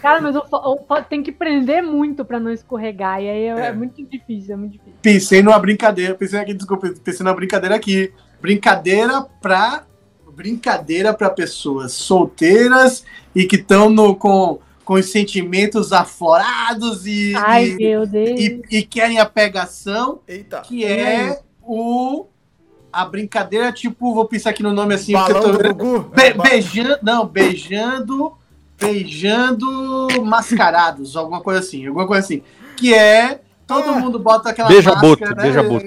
[0.00, 3.22] Cara, mas eu, eu, tem que prender muito pra não escorregar.
[3.22, 3.66] E aí é, é.
[3.66, 4.94] é, muito difícil, é muito difícil.
[5.00, 8.12] Pensei numa brincadeira, pensei aqui, desculpa, pensei numa brincadeira aqui.
[8.40, 9.84] Brincadeira pra.
[10.34, 17.76] Brincadeira para pessoas solteiras e que estão com, com os sentimentos aflorados e, Ai, e,
[17.76, 18.40] meu Deus.
[18.40, 20.60] E, e, querem a pegação, Eita.
[20.62, 22.26] que é o
[22.92, 26.00] a brincadeira, tipo, vou pensar aqui no nome assim, Balão eu tô...
[26.00, 28.36] Be é, beijando, não, beijando
[28.84, 32.42] beijando mascarados, alguma coisa assim, alguma coisa assim.
[32.76, 35.42] Que é todo ah, mundo bota aquela beija máscara, boto, né?
[35.42, 35.86] Beija boto.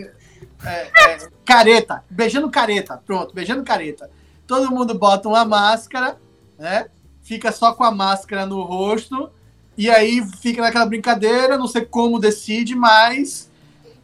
[0.65, 4.10] é, é, careta, beijando careta, pronto, beijando careta.
[4.45, 6.17] Todo mundo bota uma máscara,
[6.57, 6.88] né?
[7.21, 9.29] Fica só com a máscara no rosto,
[9.77, 13.51] e aí fica naquela brincadeira, não sei como decide, mas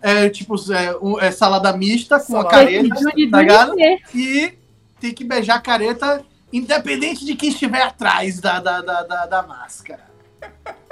[0.01, 2.49] é tipo é, um, é salada mista com salada.
[2.49, 2.95] a careta,
[3.31, 3.75] tá ligado?
[4.13, 4.53] E
[4.99, 6.23] tem que beijar a careta,
[6.53, 10.13] independente de quem estiver atrás da, da, da, da, da máscara.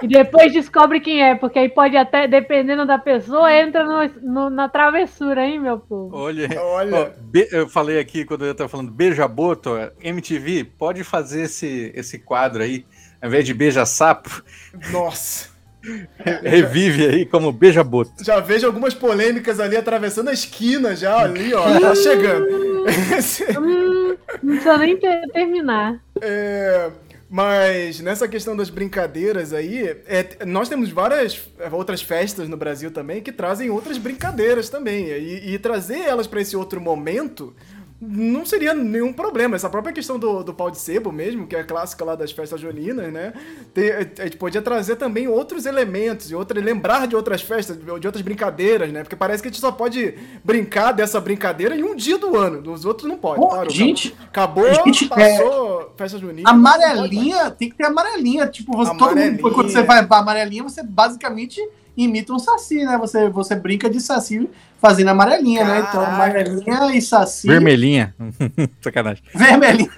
[0.02, 4.50] E depois descobre quem é, porque aí pode até, dependendo da pessoa, entra no, no,
[4.50, 6.18] na travessura, hein, meu povo?
[6.18, 6.98] Olha, olha.
[6.98, 9.72] Ó, eu falei aqui quando eu tava falando beija-boto,
[10.02, 12.84] MTV, pode fazer esse, esse quadro aí,
[13.22, 14.44] ao invés de beija-sapo.
[14.92, 15.52] Nossa.
[16.44, 18.24] Revive aí como beija-boto.
[18.24, 21.80] Já vejo algumas polêmicas ali atravessando a esquina, já ali, ó.
[21.80, 22.48] tá chegando.
[24.42, 26.00] Não precisa nem ter, terminar.
[26.22, 26.92] É.
[27.34, 33.22] Mas nessa questão das brincadeiras aí, é, nós temos várias outras festas no Brasil também
[33.22, 35.08] que trazem outras brincadeiras também.
[35.08, 37.56] E, e trazer elas para esse outro momento
[38.02, 39.56] não seria nenhum problema.
[39.56, 42.32] Essa própria questão do, do pau de sebo mesmo, que é a clássica lá das
[42.32, 43.32] festas juninas, né?
[43.76, 48.08] Tem, a gente podia trazer também outros elementos e outra, lembrar de outras festas, de
[48.08, 49.04] outras brincadeiras, né?
[49.04, 52.72] Porque parece que a gente só pode brincar dessa brincadeira em um dia do ano.
[52.72, 53.48] Os outros não podem.
[53.48, 55.98] Claro, gente, acabou, gente, passou é...
[55.98, 56.50] festa junina.
[56.50, 58.48] Amarelinha, tem que ter amarelinha.
[58.48, 61.62] Tipo, você, todo mundo, quando você vai pra amarelinha, você basicamente
[61.96, 62.98] imita um saci, né?
[62.98, 64.50] Você, você brinca de saci
[64.82, 65.82] fazendo amarelinha, Caraca.
[65.82, 65.88] né?
[65.88, 67.48] Então, amarelinha e saci.
[67.48, 68.16] Vermelhinha.
[68.82, 69.24] Sacanagem.
[69.34, 69.92] Vermelhinha.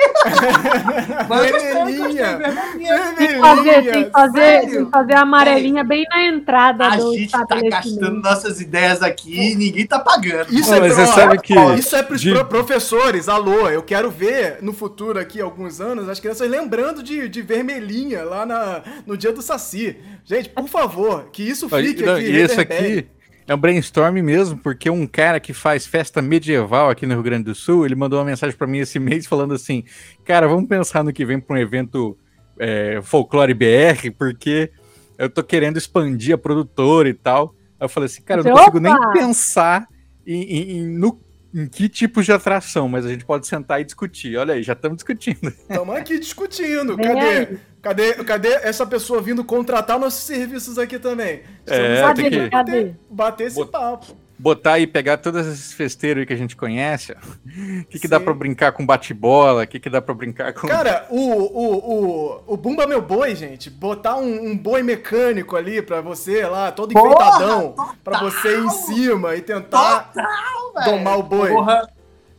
[1.27, 2.37] vermelhinha.
[2.37, 3.15] vermelhinha.
[3.17, 6.95] Tem que fazer, tem que fazer, tem que fazer a amarelinha bem na entrada a
[6.97, 10.53] do gente tá gastando nossas ideias aqui e ninguém tá pagando.
[10.53, 12.43] Isso, Pô, é, pro, sabe que isso é pros de...
[12.45, 13.29] professores.
[13.29, 18.23] Alô, eu quero ver no futuro aqui, alguns anos, as crianças lembrando de, de vermelhinha
[18.23, 19.95] lá na, no dia do Saci.
[20.25, 22.25] Gente, por favor, que isso fique Não, aqui.
[22.25, 23.07] E esse aqui
[23.47, 27.45] é um brainstorm mesmo, porque um cara que faz festa medieval aqui no Rio Grande
[27.45, 29.83] do Sul, ele mandou uma mensagem para mim esse mês falando assim:
[30.23, 32.17] Cara, vamos pensar no que vem para um evento
[32.59, 34.71] é, folclore BR, porque
[35.17, 37.55] eu tô querendo expandir a produtora e tal.
[37.79, 39.87] Aí eu falei assim, cara, eu não consigo nem pensar
[40.25, 41.19] em, em, em, no
[41.53, 44.35] em que tipo de atração, mas a gente pode sentar e discutir.
[44.37, 45.47] Olha aí, já estamos discutindo.
[45.47, 46.97] Estamos aqui discutindo.
[46.97, 47.57] Cadê?
[47.81, 51.41] Cadê, cadê essa pessoa vindo contratar nossos serviços aqui também?
[51.67, 52.49] É, cadê, que...
[52.49, 53.71] bater, bater esse Bot...
[53.71, 54.22] papo.
[54.43, 57.13] Botar e pegar todos esses festeiros que a gente conhece.
[57.13, 59.63] O que, que dá pra brincar com bate-bola?
[59.63, 60.67] O que, que dá pra brincar com.
[60.67, 63.69] Cara, o, o, o, o Bumba Meu Boi, gente.
[63.69, 67.71] Botar um, um boi mecânico ali pra você lá, todo enfeitadão.
[67.71, 71.49] Porra, pra você ir em cima e tentar total, domar o boi.
[71.49, 71.89] Porra.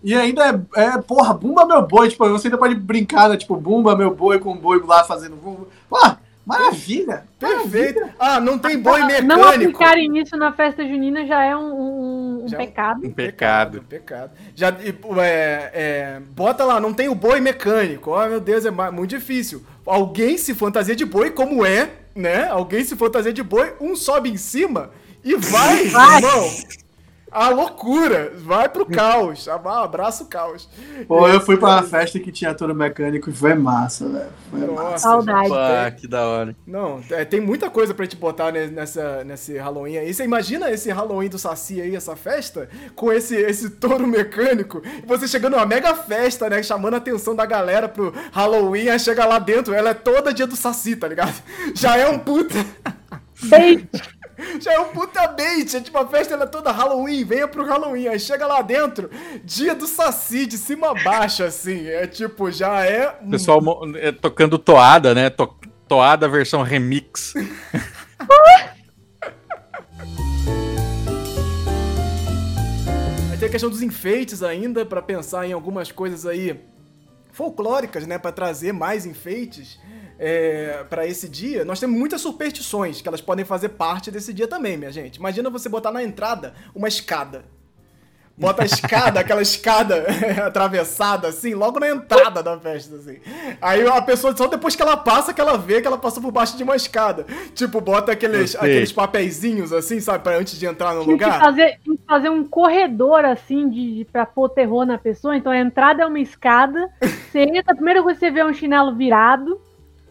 [0.03, 0.45] E ainda
[0.77, 2.11] é, é, porra, bumba meu boi.
[2.11, 3.38] Tipo, você ainda pode brincar, né?
[3.38, 5.69] Tipo, bumba meu boi com o boi lá fazendo bumba.
[5.88, 7.25] Porra, maravilha!
[7.39, 8.01] Perfeito.
[8.01, 8.15] Maravilha.
[8.19, 9.27] Ah, não tem boi mecânico.
[9.27, 13.07] Não aplicarem isso na festa junina já é um, um, um já pecado.
[13.07, 13.79] Um pecado.
[13.81, 14.33] Um pecado.
[14.55, 18.11] Já, é, é, bota lá, não tem o boi mecânico.
[18.11, 19.65] Oh, meu Deus, é muito difícil.
[19.87, 22.49] Alguém se fantasia de boi, como é, né?
[22.49, 24.91] Alguém se fantasia de boi, um sobe em cima
[25.25, 26.17] e vai, vai.
[26.17, 26.51] irmão
[27.35, 30.68] a loucura, vai pro caos, abraça o caos.
[31.09, 34.31] Pô, eu fui pra uma festa que tinha touro mecânico e foi massa, velho.
[34.51, 34.99] Foi Nossa, massa.
[34.99, 35.49] Saudade.
[35.49, 36.57] Pá, que da hora.
[36.64, 40.14] Não, é, tem muita coisa pra gente botar nessa, nesse Halloween aí.
[40.14, 45.05] Você imagina esse Halloween do Saci aí, essa festa, com esse, esse touro mecânico, e
[45.05, 49.27] você chegando numa mega festa, né, chamando a atenção da galera pro Halloween, aí chega
[49.27, 51.35] lá dentro, ela é toda dia do Saci, tá ligado?
[51.75, 52.64] Já é um puta...
[53.49, 53.88] Bait.
[54.61, 55.77] Já é um puta bait.
[55.77, 58.09] É tipo, a festa ela é toda Halloween, venha pro Halloween.
[58.09, 59.11] Aí chega lá dentro,
[59.45, 61.87] dia do Saci, de cima a baixo, assim.
[61.87, 63.07] É tipo, já é.
[63.31, 63.61] Pessoal
[63.97, 65.31] é, tocando toada, né?
[65.31, 65.55] To
[65.89, 67.35] toada versão remix.
[73.31, 76.59] Aí tem a questão dos enfeites ainda, para pensar em algumas coisas aí
[77.35, 78.16] folclóricas, né?
[78.16, 79.81] para trazer mais enfeites
[80.18, 84.47] é, para esse dia, nós temos muitas superstições que elas podem fazer parte desse dia
[84.47, 85.16] também, minha gente.
[85.16, 87.44] Imagina você botar na entrada uma escada.
[88.37, 90.07] Bota a escada, aquela escada
[90.44, 93.18] atravessada, assim, logo na entrada da festa, assim.
[93.62, 96.33] Aí a pessoa, só depois que ela passa, que ela vê que ela passou por
[96.33, 97.25] baixo de uma escada.
[97.55, 101.38] Tipo, bota aqueles, aqueles papeizinhos, assim, sabe, pra antes de entrar no tinha lugar.
[101.38, 105.37] Que fazer, tinha que fazer um corredor, assim, de, de, pra pôr terror na pessoa.
[105.37, 106.90] Então a entrada é uma escada.
[107.01, 109.61] Você entra, primeiro você vê um chinelo virado.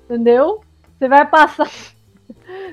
[0.05, 0.61] Entendeu?
[0.97, 1.69] Você vai passar.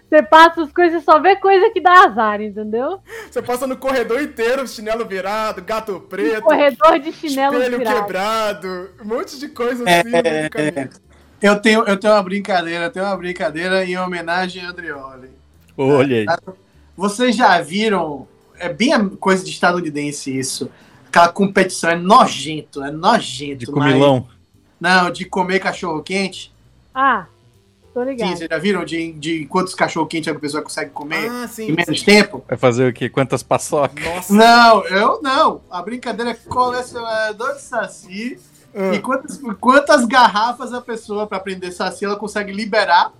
[0.08, 3.00] Você passa as coisas, só vê coisa que dá azar, entendeu?
[3.30, 6.42] Você passa no corredor inteiro, chinelo virado, gato preto.
[6.42, 7.96] corredor de chinelo espelho virado.
[7.96, 10.10] quebrado, um monte de coisa assim.
[10.14, 10.88] É, é,
[11.40, 15.30] eu, tenho, eu tenho uma brincadeira, eu tenho uma brincadeira em homenagem a Andrioli.
[15.76, 16.26] Olha aí.
[16.96, 18.28] Vocês já viram
[18.60, 20.70] é bem a coisa de estadunidense isso.
[21.08, 23.60] Aquela competição é nojento, é nojento.
[23.60, 24.28] De comilão.
[24.78, 25.02] Mas...
[25.02, 26.52] Não, de comer cachorro quente.
[26.94, 27.26] Ah,
[28.00, 28.28] tô ligado.
[28.28, 31.68] Sim, vocês já viram de, de quantos cachorro quente a pessoa consegue comer ah, sim,
[31.68, 32.04] em menos sim.
[32.04, 32.42] tempo?
[32.48, 33.08] Vai fazer o quê?
[33.08, 34.02] Quantas paçocas?
[34.04, 34.32] Nossa.
[34.32, 35.60] Não, eu não.
[35.70, 38.38] A brincadeira é colecionador de saci.
[38.74, 38.94] Ah.
[38.94, 43.12] E quantas, quantas garrafas a pessoa, para aprender saci, ela consegue liberar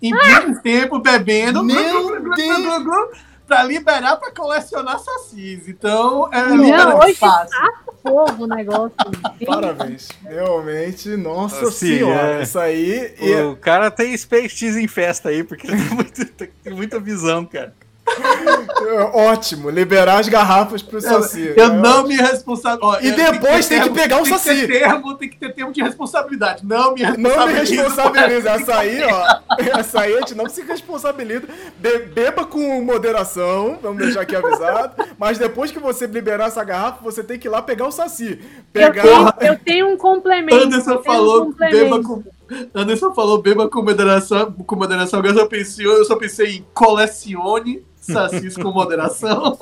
[0.00, 1.64] em menos tempo bebendo.
[1.64, 3.18] Meu Deus!
[3.46, 5.68] Pra liberar pra colecionar sacis.
[5.68, 7.50] Então, é Não, hoje fácil.
[7.50, 8.92] Tá fogo o negócio.
[9.46, 10.08] Parabéns.
[10.24, 12.40] Realmente, nossa assim, senhora.
[12.40, 12.42] É.
[12.42, 13.14] Isso aí.
[13.50, 17.74] O cara tem Space em festa aí, porque ele tem, muito, tem muita visão, cara.
[19.12, 21.52] Ótimo, liberar as garrafas pro Saci.
[21.56, 22.98] Eu, eu não me responsabilizo.
[23.02, 24.60] E depois tem que, que pegar o tem Saci.
[24.60, 26.64] Que ter termo, tem que ter termo de responsabilidade.
[26.64, 27.36] Não me responsabilizo.
[27.36, 28.50] Não me responsabiliza.
[28.50, 29.78] Essa aí, ó.
[29.78, 31.46] Essa aí a gente não se responsabiliza.
[31.78, 35.04] Be beba com moderação, vamos deixar aqui avisado.
[35.18, 38.40] Mas depois que você liberar essa garrafa, você tem que ir lá pegar o Saci.
[38.72, 39.04] Pegar...
[39.04, 40.64] Eu, tenho, eu tenho um complemento.
[40.64, 41.84] Anderson falou, um complemento.
[41.84, 42.37] beba com.
[42.74, 45.22] Anderson falou beba com moderação, com moderação.
[45.24, 49.56] Eu só pensei, eu só pensei em colecione Sacis com moderação.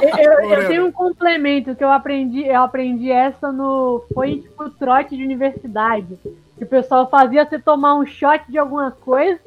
[0.00, 4.04] Eu, eu, tenho um complemento que eu aprendi, eu aprendi essa no.
[4.12, 6.18] Foi tipo trote de universidade.
[6.56, 9.40] Que o pessoal fazia você tomar um shot de alguma coisa,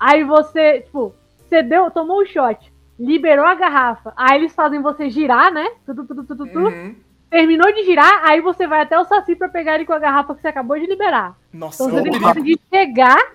[0.00, 5.10] aí você, tipo, você deu, tomou um shot, liberou a garrafa, aí eles fazem você
[5.10, 5.66] girar, né?
[5.84, 6.68] Tudo, tudo, tudo, tudo.
[6.68, 6.94] Uhum.
[7.36, 10.34] Terminou de girar, aí você vai até o Saci pra pegar ele com a garrafa
[10.34, 11.36] que você acabou de liberar.
[11.52, 13.32] Nossa, então você tem que conseguir chegar,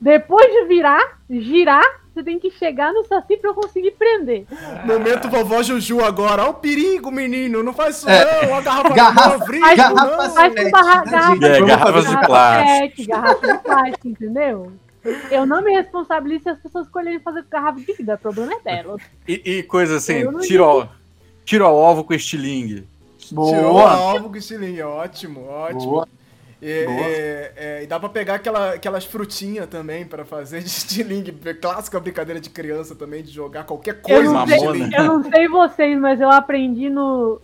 [0.00, 4.46] depois de virar, girar você tem que chegar no Saci pra eu conseguir prender.
[4.84, 6.42] Momento vovó Juju agora.
[6.42, 7.62] Olha o perigo, menino.
[7.62, 8.48] Não faz isso é.
[8.48, 8.56] não.
[8.56, 13.08] A garrafa, garrafa, não, faz, garrafa, faz com barra, garrafa, é, garrafas de plástico.
[13.08, 14.72] Garrafa de plástico, entendeu?
[15.30, 18.16] Eu não me responsabilizo se as pessoas escolherem fazer com garrafa de vida.
[18.16, 19.00] O problema é delas.
[19.28, 20.88] E, e coisa assim, tiro,
[21.48, 22.86] tiro ao ovo com estilingue.
[23.32, 23.56] Boa.
[23.56, 24.82] Tirou ao ovo com estilingue.
[24.82, 25.92] Ótimo, ótimo.
[25.92, 26.08] Boa.
[26.60, 31.32] E, é, é, e, dá pra pegar aquela, aquelas frutinhas também pra fazer de estilingue.
[31.54, 34.58] Clássica brincadeira de criança também, de jogar qualquer coisa eu não, sei,
[34.98, 37.40] eu não sei vocês, mas eu aprendi no,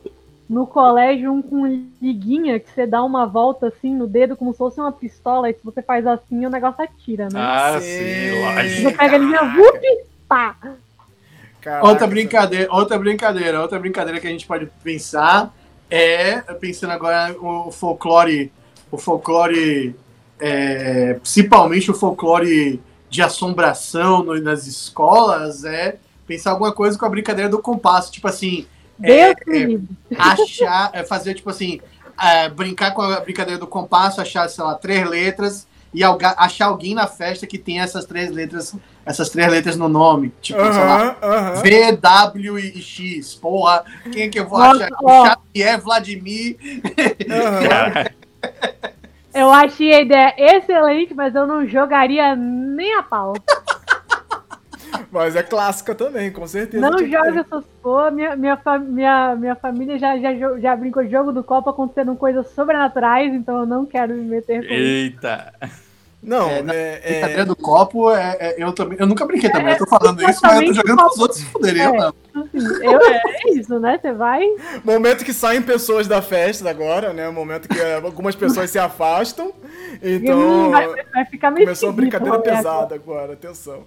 [0.51, 1.65] no colégio um com
[2.03, 5.49] liguinha que você dá uma volta assim no dedo como se fosse uma pistola.
[5.49, 7.41] E se você faz assim, o negócio atira, né?
[7.41, 8.83] Ah, sim, sim lógico.
[8.83, 9.83] Você pega a linha, vup,
[10.29, 10.57] pá!
[11.65, 15.53] Caraca, outra brincadeira, outra brincadeira, outra brincadeira que a gente pode pensar
[15.91, 18.53] é, pensando agora o folclore
[18.95, 19.95] o folclore,
[20.39, 25.97] é, principalmente o folclore de assombração no, nas escolas, é
[26.27, 28.67] pensar alguma coisa com a brincadeira do compasso, tipo assim,
[29.03, 29.35] é, é,
[30.17, 31.81] achar, é fazer tipo assim,
[32.21, 36.95] é, brincar com a brincadeira do compasso, achar, sei lá, três letras e achar alguém
[36.95, 38.75] na festa que tem essas três letras,
[39.05, 40.33] essas três letras no nome.
[40.41, 41.17] Tipo, sei lá,
[41.63, 43.35] V, W e X.
[43.35, 44.97] Porra, quem é que eu vou Nossa, achar?
[45.03, 45.27] Ó.
[45.27, 46.57] Xavier, Vladimir.
[49.35, 53.35] Eu achei a ideia excelente, mas eu não jogaria nem a pau.
[55.11, 56.89] Mas é clássica também, com certeza.
[56.89, 58.13] Não joga essas porra.
[58.13, 62.49] Minha, minha, minha, minha família já, já, já brincou de jogo do Copa acontecendo coisas
[62.51, 65.53] sobrenaturais, então eu não quero me meter com Eita!
[66.25, 67.45] Não, é, na é, brincadeira é...
[67.45, 68.97] do copo, é, é, eu também.
[68.99, 71.47] Eu nunca brinquei também, eu tô falando isso, mas eu tô jogando pros outros se
[71.47, 72.15] fuderem, eu não.
[72.83, 73.99] Eu, é isso, né?
[74.01, 74.43] Você vai.
[74.83, 77.29] Momento que saem pessoas da festa agora, né?
[77.31, 79.53] Momento que algumas pessoas se afastam.
[80.03, 80.71] Então.
[80.71, 83.85] Vai, vai ficar meio Começou a brincadeira pesada agora, atenção.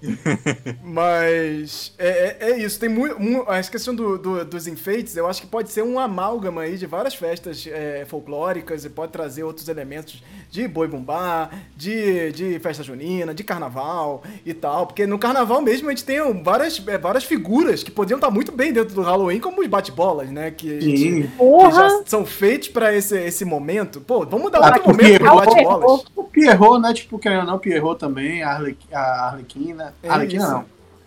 [0.82, 2.80] Mas é, é, é, isso.
[2.80, 3.17] Tem muito.
[3.50, 6.86] a questão do, do, dos enfeites, eu acho que pode ser um amálgama aí de
[6.86, 12.83] várias festas é, folclóricas e pode trazer outros elementos de boi bumbá, de, de festa
[12.83, 14.88] junina, de carnaval e tal.
[14.88, 18.51] Porque no carnaval mesmo a gente tem várias, é, várias figuras que podiam estar muito
[18.51, 20.51] bem dentro do Halloween, como os bate-bolas, né?
[20.51, 24.01] Que, gente, que, já são feitos para esse, esse momento.
[24.01, 26.05] Pô, vamos dar ah, outro momento pro bate-bolas.
[26.15, 26.93] O Pierrot, né?
[26.93, 29.93] Tipo, querendo ou não, Pierrot também, a, Arlequina.
[30.01, 30.65] É Arlequina não.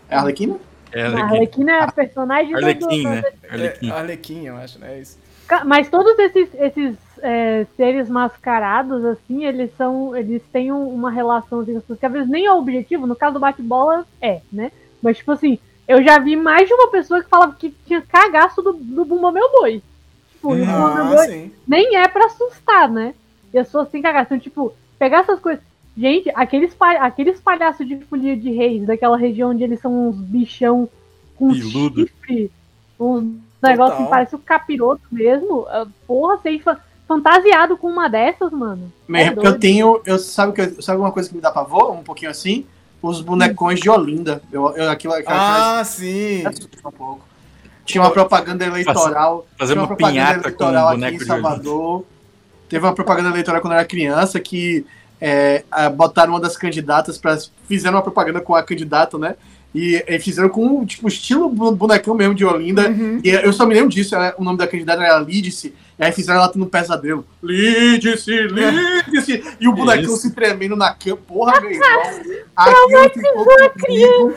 [0.09, 0.57] É Arlequina?
[0.91, 1.23] É Arlequina.
[1.23, 3.09] A Arlequina é a personagem Arlequim, do...
[3.09, 3.23] né?
[3.49, 3.89] Arlequim.
[3.89, 4.97] É, Arlequim, eu acho, né?
[4.97, 5.17] É isso.
[5.65, 10.15] Mas todos esses, esses é, seres mascarados, assim, eles são.
[10.15, 13.39] Eles têm uma relação, assim, que às vezes nem é o objetivo, no caso do
[13.39, 14.71] bate-bola é, né?
[15.01, 15.57] Mas, tipo assim,
[15.87, 19.31] eu já vi mais de uma pessoa que falava que tinha cagaço do, do Bumba
[19.31, 19.81] Meu Boi.
[20.31, 23.13] Tipo, ah, Bumba Meu Boi nem é pra assustar, né?
[23.53, 24.33] E as pessoas têm cagaço.
[24.33, 25.63] Então, tipo, pegar essas coisas.
[25.97, 30.87] Gente, aqueles, aqueles palhaços de folia de reis, daquela região onde eles são uns bichão
[31.35, 32.49] com chifre,
[32.97, 35.65] uns negócios que parece o um capiroto mesmo.
[35.67, 36.61] Ah, porra, sei
[37.11, 38.91] fantasiado com uma dessas, mano.
[39.13, 40.01] É eu tenho.
[40.05, 41.91] Eu, sabe, que, sabe uma coisa que me dá pavor?
[41.91, 42.65] Um pouquinho assim?
[43.01, 44.41] Os bonecões de Olinda.
[44.51, 46.43] Eu, eu, aquilo, aquilo, ah, sim.
[46.85, 47.27] Um pouco.
[47.83, 49.45] Tinha uma propaganda eleitoral.
[49.57, 52.05] Fazer uma, uma propaganda eleitoral aqui em Salvador.
[52.69, 54.85] Teve uma propaganda eleitoral quando eu era criança que
[55.19, 57.37] é, botaram uma das candidatas para
[57.67, 59.35] fizeram uma propaganda com a candidata, né?
[59.73, 62.89] E, e, fizeram com, tipo, estilo bonecão mesmo de Olinda.
[62.89, 63.21] Uhum.
[63.23, 65.73] E eu só me lembro disso, ela, o nome da candidata era Lídice.
[66.01, 67.23] E aí fizeram ela tendo um pesadelo.
[67.43, 69.43] Lídice, Lídice!
[69.59, 71.17] E o bonecão se tremendo na cama.
[71.17, 72.01] Porra, meu irmão.
[72.55, 74.33] Aquilo ficou comigo.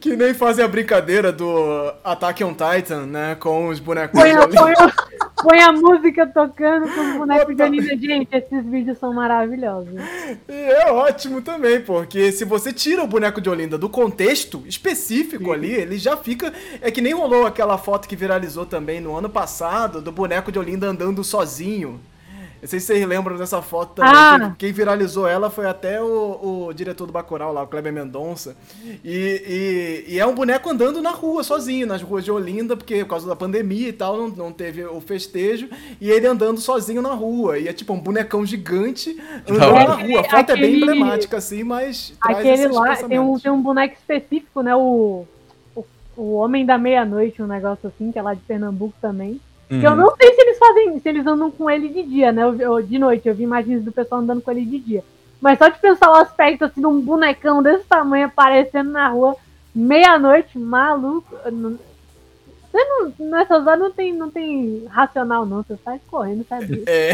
[0.00, 3.34] Que nem fazem a brincadeira do Attack on Titan, né?
[3.34, 7.98] Com os bonecos a, põe, a, põe a música tocando com os bonecos de anime.
[7.98, 9.94] Gente, esses vídeos são maravilhosos.
[10.48, 15.44] E é ótimo também, porque se você tira o boneco de Olinda do contexto específico
[15.44, 15.52] Sim.
[15.52, 16.52] ali, ele já fica.
[16.80, 20.58] É que nem rolou aquela foto que viralizou também no ano passado do boneco de
[20.58, 22.00] Olinda andando sozinho.
[22.64, 24.10] Não sei se vocês lembram dessa foto também.
[24.14, 24.54] Ah.
[24.56, 28.56] Quem, viralizou ela foi até o, o diretor do Bacurau lá, o Kleber Mendonça.
[29.04, 33.04] E, e, e, é um boneco andando na rua, sozinho, nas ruas de Olinda, porque
[33.04, 35.68] por causa da pandemia e tal, não, não teve o festejo.
[36.00, 37.58] E ele andando sozinho na rua.
[37.58, 39.14] E é tipo um bonecão gigante
[39.46, 40.20] andando na rua.
[40.20, 42.14] A foto aquele, é bem emblemática, assim, mas.
[42.18, 44.74] Aquele lá tem um, tem um boneco específico, né?
[44.74, 45.26] O,
[45.76, 45.84] o,
[46.16, 49.38] o Homem da Meia-Noite, um negócio assim, que é lá de Pernambuco também.
[49.76, 49.82] Uhum.
[49.82, 52.46] Eu não sei se eles fazem, se eles andam com ele de dia, né?
[52.46, 53.28] Ou de noite.
[53.28, 55.04] Eu vi imagens do pessoal andando com ele de dia.
[55.40, 59.36] Mas só de pensar o aspecto assim de um bonecão desse tamanho aparecendo na rua,
[59.74, 61.36] meia-noite, maluco.
[61.44, 65.62] Você não, nessas horas não tem, não tem racional, não.
[65.62, 66.82] Você sai correndo, sabe?
[66.86, 67.10] É,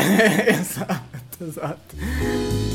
[0.55, 2.70] exato, exato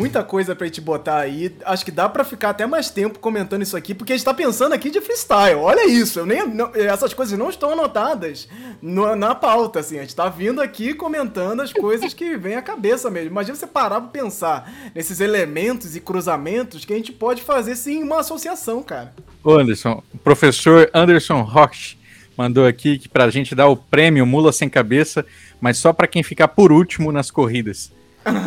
[0.00, 1.54] muita coisa pra gente botar aí.
[1.64, 4.32] Acho que dá para ficar até mais tempo comentando isso aqui, porque a gente tá
[4.32, 5.56] pensando aqui de freestyle.
[5.56, 8.48] Olha isso, eu nem, não, essas coisas não estão anotadas
[8.80, 9.98] no, na pauta, assim.
[9.98, 13.30] A gente tá vindo aqui comentando as coisas que vem à cabeça mesmo.
[13.30, 18.02] Imagina você parar pra pensar nesses elementos e cruzamentos que a gente pode fazer sim
[18.02, 19.12] uma associação, cara.
[19.44, 21.98] Ô Anderson, o professor Anderson Roche
[22.36, 25.26] mandou aqui que pra gente dar o prêmio Mula Sem Cabeça,
[25.60, 27.92] mas só para quem ficar por último nas corridas.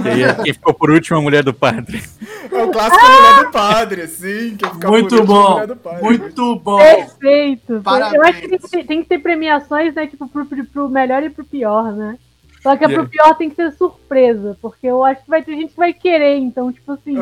[0.06, 2.04] E aí, quem ficou por último, a mulher do padre.
[2.52, 3.10] É o clássico ah!
[3.10, 4.58] mulher do padre, sim.
[4.88, 5.60] Muito bom.
[6.02, 6.78] Muito bom.
[6.78, 7.82] Perfeito.
[7.82, 8.14] Parabéns.
[8.14, 10.08] Eu acho que tem que, ter, tem que ter premiações, né?
[10.08, 12.18] Tipo, pro, pro melhor e pro pior, né?
[12.64, 15.72] Só que pro pior tem que ser surpresa, porque eu acho que vai ter gente
[15.72, 17.14] que vai querer, então, tipo assim.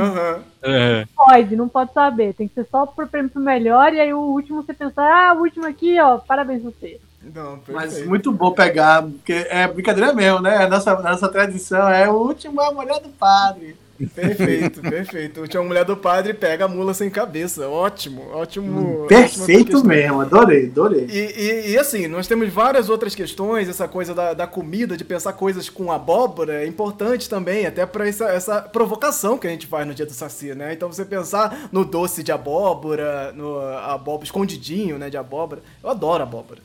[0.61, 1.07] É.
[1.15, 2.35] Pode, não pode saber.
[2.35, 5.33] Tem que ser só pro prêmio pro melhor, e aí o último você pensar, ah,
[5.33, 7.01] o último aqui, ó, parabéns você.
[7.23, 10.67] Não, Mas muito bom pegar, porque é brincadeira mesmo, né?
[10.67, 13.75] Nossa, nossa tradição é o último a mulher do padre.
[14.07, 15.39] Perfeito, perfeito.
[15.39, 17.67] O último mulher do padre pega a mula sem cabeça.
[17.67, 19.03] Ótimo, ótimo.
[19.03, 21.07] Hum, perfeito mesmo, adorei, adorei.
[21.09, 25.03] E, e, e, assim, nós temos várias outras questões, essa coisa da, da comida, de
[25.03, 29.67] pensar coisas com abóbora, é importante também, até para essa, essa provocação que a gente
[29.67, 30.73] faz no dia do Saci, né?
[30.73, 35.61] Então você pensar no doce de abóbora, no abóbora, escondidinho, né, de abóbora.
[35.83, 36.59] Eu adoro abóbora.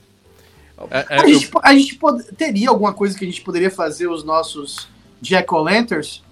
[0.91, 1.61] É, é, a, gente, eu...
[1.63, 4.89] a gente pode, teria alguma coisa que a gente poderia fazer os nossos
[5.21, 6.23] Jack-O-Lanterns?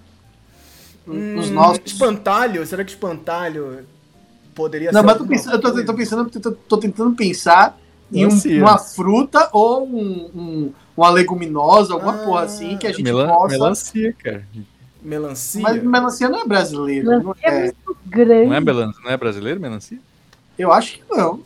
[1.07, 1.81] Hum, os nossos...
[1.85, 2.65] Espantalho?
[2.65, 3.85] Será que espantalho
[4.53, 5.05] poderia Não, ser?
[5.05, 7.77] Não, mas tô pensando, eu tô, tô, pensando, tô, tô tentando pensar
[8.11, 12.91] em um, uma fruta ou um, um, uma leguminosa, alguma ah, porra assim, que a
[12.91, 13.57] gente melan possa...
[13.57, 14.47] Melancia, cara.
[15.01, 15.61] Melancia?
[15.61, 17.07] Mas melancia não é brasileiro.
[17.07, 18.47] Melancia não é, é muito grande.
[18.47, 19.99] Não é, melancia, não é brasileiro, melancia?
[20.57, 21.41] Eu acho que não.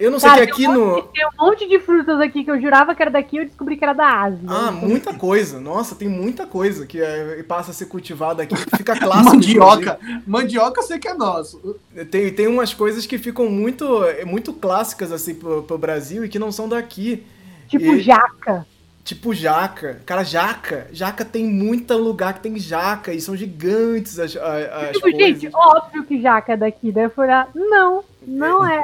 [0.00, 1.02] Eu não sei Cara, que aqui tem um no.
[1.02, 3.76] tem um monte de frutas aqui que eu jurava que era daqui e eu descobri
[3.76, 4.40] que era da Ásia.
[4.48, 5.60] Ah, muita coisa.
[5.60, 8.56] Nossa, tem muita coisa que é, passa a ser cultivada aqui.
[8.78, 9.36] Fica clássico.
[9.36, 9.98] Mandioca.
[10.00, 10.22] Inclusive.
[10.26, 11.78] Mandioca eu sei que é nosso.
[12.10, 16.38] Tem, tem umas coisas que ficam muito, muito clássicas assim pro, pro Brasil e que
[16.38, 17.22] não são daqui.
[17.68, 18.00] Tipo e...
[18.00, 18.66] jaca.
[19.04, 20.00] Tipo jaca.
[20.06, 20.86] Cara, jaca.
[20.92, 25.20] Jaca tem muito lugar que tem jaca e são gigantes as, as, tipo, coisas.
[25.20, 26.90] Gente, óbvio que jaca é daqui.
[26.90, 28.82] Daí eu fui lá, não, não é.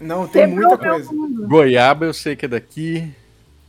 [0.00, 1.10] não, tem muita coisa.
[1.46, 3.12] Goiaba eu sei que é daqui.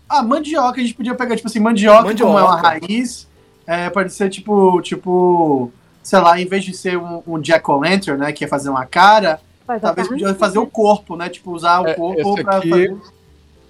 [0.07, 0.79] Ah, mandioca.
[0.79, 2.31] A gente podia pegar, tipo assim, mandioca, mandioca.
[2.31, 3.27] como é uma raiz.
[3.65, 5.71] É, pode ser tipo, tipo,
[6.01, 9.41] sei lá, em vez de ser um, um jack-o'-lantern, né, que é fazer uma cara,
[9.65, 12.69] Faz talvez podia fazer o corpo, né, tipo, usar o é, corpo pra aqui...
[12.69, 12.97] fazer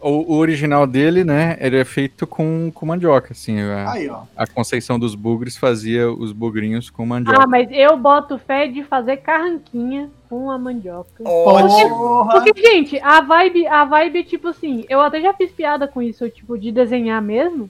[0.01, 3.59] o, o, original dele, né, ele é feito com, com mandioca, assim.
[3.59, 4.23] A, Aí, ó.
[4.35, 7.43] a Conceição dos Bugres fazia os bugrinhos com mandioca.
[7.43, 11.23] Ah, mas eu boto fé de fazer carranquinha com a mandioca.
[11.23, 12.27] Ótimo!
[12.31, 15.87] Porque, porque, gente, a vibe, a vibe é tipo assim, eu até já fiz piada
[15.87, 17.69] com isso, tipo, de desenhar mesmo,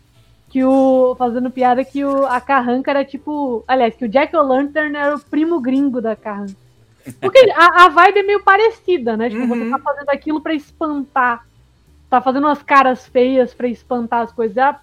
[0.50, 4.96] que o, fazendo piada que o, a carranca era tipo, aliás, que o Jack O'Lantern
[4.96, 6.56] era o primo gringo da carranca.
[7.22, 9.30] Porque a, a vibe é meio parecida, né?
[9.30, 9.48] Tipo, uhum.
[9.48, 11.48] você tá fazendo aquilo para espantar
[12.10, 14.58] tá fazendo umas caras feias para espantar as coisas.
[14.58, 14.76] É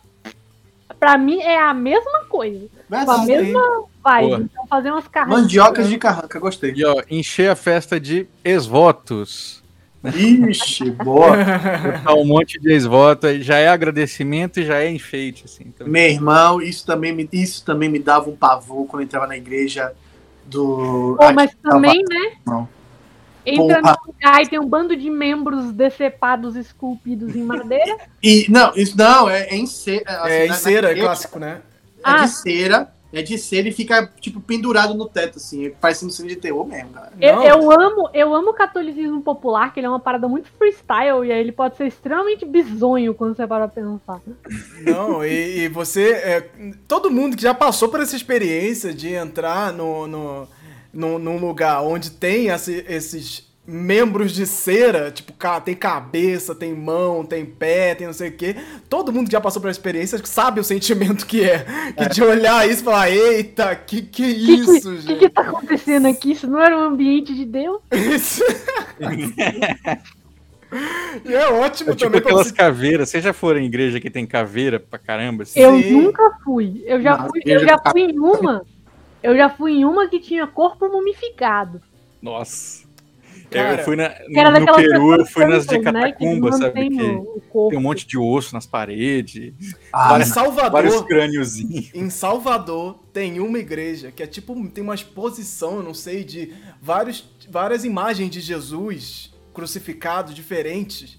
[0.99, 2.66] pra mim é a mesma coisa.
[2.89, 4.45] Mas, a mesma vibe.
[4.45, 5.41] Então fazer umas carrancas.
[5.41, 6.72] Mandiocas de carranca, gostei.
[6.75, 9.62] E ó, encher a festa de ex-votos.
[10.05, 11.37] Ixi, boa.
[12.16, 15.64] um monte de ex-voto, já é agradecimento e já é enfeite, assim.
[15.66, 15.87] Então...
[15.87, 19.37] Meu irmão, isso também, me, isso também me dava um pavor quando eu entrava na
[19.37, 19.93] igreja
[20.45, 21.16] do.
[21.18, 22.33] Pô, mas também, né?
[22.47, 22.68] Não.
[23.47, 23.99] Entra Porra.
[24.01, 27.99] no lugar e tem um bando de membros decepados esculpidos em madeira.
[28.22, 30.22] E, não, isso não, é, é em cera.
[30.22, 31.61] Assim, é em cera, é clássico, né?
[31.99, 32.24] É ah.
[32.24, 35.72] de cera é de cera e fica, tipo, pendurado no teto, assim.
[35.80, 37.12] Parece um cena de terror mesmo, cara.
[37.20, 41.24] Eu, eu, amo, eu amo o catolicismo popular, que ele é uma parada muito freestyle,
[41.24, 44.20] e aí ele pode ser extremamente bizonho quando você para pensar.
[44.80, 46.11] Não, e, e você.
[46.12, 46.51] É,
[46.88, 50.49] todo mundo que já passou por essa experiência de entrar no, no,
[50.95, 55.32] no, num lugar onde tem esse, esses membros de cera, tipo,
[55.64, 58.57] tem cabeça, tem mão, tem pé, tem não sei o quê.
[58.88, 61.64] Todo mundo que já passou por experiência sabe o sentimento que é.
[61.97, 65.05] Que de olhar isso e falar, eita, que que é isso, que, gente?
[65.05, 66.32] O que, que tá acontecendo aqui?
[66.32, 67.80] Isso não era um ambiente de Deus?
[67.92, 68.45] Isso.
[71.24, 72.18] E é ótimo é tipo também.
[72.20, 72.53] aquelas você...
[72.53, 73.09] caveiras.
[73.09, 75.45] Vocês já foram em igreja que tem caveira pra caramba?
[75.45, 75.61] Assim?
[75.61, 76.03] Eu Sim.
[76.03, 76.82] nunca fui.
[76.84, 78.66] Eu já fui, eu já fui em uma.
[79.25, 81.81] Eu já fui em uma que tinha corpo mumificado.
[82.20, 82.85] Nossa.
[83.51, 86.91] Cara, eu fui na, no, no Peru, eu fui nas de né, catacumbas, né, sabe?
[86.91, 89.55] Que tem um monte de osso nas paredes.
[89.93, 91.91] Ah, vários, em Salvador, vários crâniozinhos.
[91.95, 96.53] Em Salvador tem uma igreja que é tipo, tem uma exposição, não sei, de
[96.83, 101.18] vários, várias imagens de Jesus crucificado diferentes.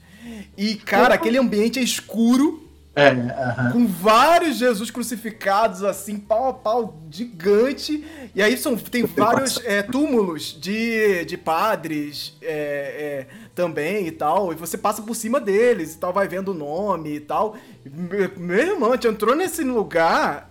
[0.57, 2.64] E, cara, aquele ambiente é escuro
[2.95, 3.71] é, uh -huh.
[3.73, 8.05] Com vários Jesus crucificados, assim, pau a pau, gigante.
[8.33, 14.53] E aí são, tem vários é, túmulos de, de padres é, é, também e tal.
[14.53, 17.57] E você passa por cima deles e tal, vai vendo o nome e tal.
[17.83, 20.49] Meu, meu irmão, a gente entrou nesse lugar.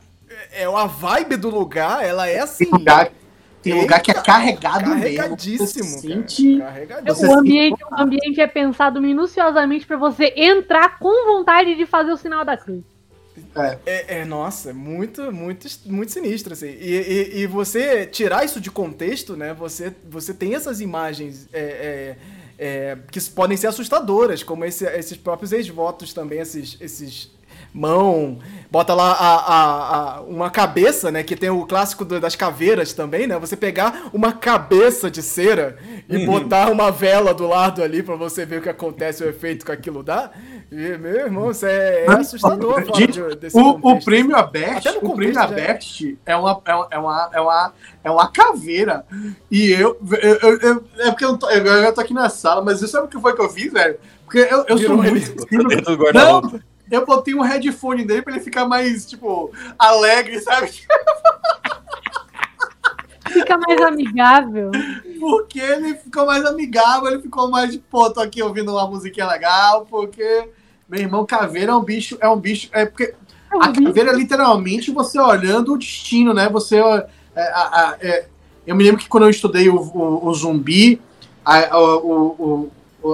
[0.53, 2.71] É, é a vibe do lugar, ela é assim.
[3.65, 5.85] Tem lugar que é carregado carregadíssimo.
[5.85, 6.01] Mesmo.
[6.01, 6.59] Sente...
[6.59, 7.31] Carregadíssimo.
[7.31, 12.17] O, ambiente, o ambiente é pensado minuciosamente para você entrar com vontade de fazer o
[12.17, 12.85] sinal da cruz.
[13.57, 13.79] É.
[13.87, 16.69] É, é, nossa, é muito, muito, muito sinistro, assim.
[16.69, 19.55] E, e, e, você tirar isso de contexto, né?
[19.55, 22.17] Você, você tem essas imagens é,
[22.59, 27.33] é, é que podem ser assustadoras, como esse, esses próprios ex-votos também, esses, esses
[27.75, 28.39] mão,
[28.71, 31.25] bota lá a, a, a, uma cabeça, né?
[31.25, 33.37] Que tem o clássico do, das caveiras também, né?
[33.37, 35.77] Você pegar uma cabeça de cera
[36.09, 36.27] e uhum.
[36.27, 39.73] botar uma vela do lado ali para você ver o que acontece, o efeito que
[39.73, 40.31] aquilo dá.
[40.71, 42.85] E, meu irmão, isso é, é assustador.
[42.95, 43.21] Gente,
[43.53, 47.73] o, o prêmio Abert, o prêmio Abert é uma, é, uma, é, uma, é, uma,
[48.05, 49.05] é uma caveira.
[49.51, 52.63] E eu, eu, eu, eu é porque eu, tô, eu, eu tô aqui na sala,
[52.63, 53.99] mas você sabe o que foi que eu fiz, velho?
[54.25, 55.35] Porque eu, eu sou muito.
[56.15, 56.61] Não,
[56.95, 60.71] eu botei um headphone nele pra ele ficar mais, tipo, alegre, sabe?
[63.29, 64.71] Fica mais amigável.
[65.19, 69.27] Porque ele ficou mais amigável, ele ficou mais de pô, tô aqui ouvindo uma musiquinha
[69.27, 70.49] legal, porque
[70.89, 73.15] meu irmão, caveira é um bicho, é um bicho, é porque
[73.51, 73.83] é um a bicho.
[73.85, 76.49] caveira é literalmente você olhando o destino, né?
[76.51, 78.27] Você é, a, é,
[78.67, 81.01] eu me lembro que quando eu estudei o, o, o zumbi,
[81.45, 82.71] a, o,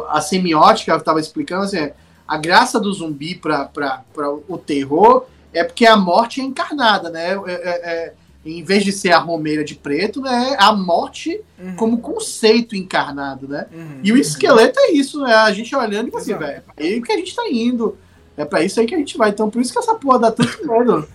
[0.08, 1.94] a semiótica eu estava explicando assim, é,
[2.30, 4.04] a graça do zumbi para
[4.48, 7.32] o terror é porque a morte é encarnada, né?
[7.32, 8.12] É, é, é,
[8.46, 10.54] em vez de ser a romeira de preto, né?
[10.56, 11.74] A morte uhum.
[11.74, 13.66] como conceito encarnado, né?
[13.72, 13.98] Uhum.
[14.04, 15.34] E o esqueleto é isso, né?
[15.34, 17.98] A gente olhando e assim, velho, é aí que a gente tá indo.
[18.36, 19.30] É para isso aí que a gente vai.
[19.30, 21.08] Então, por isso que essa porra dá tanto medo.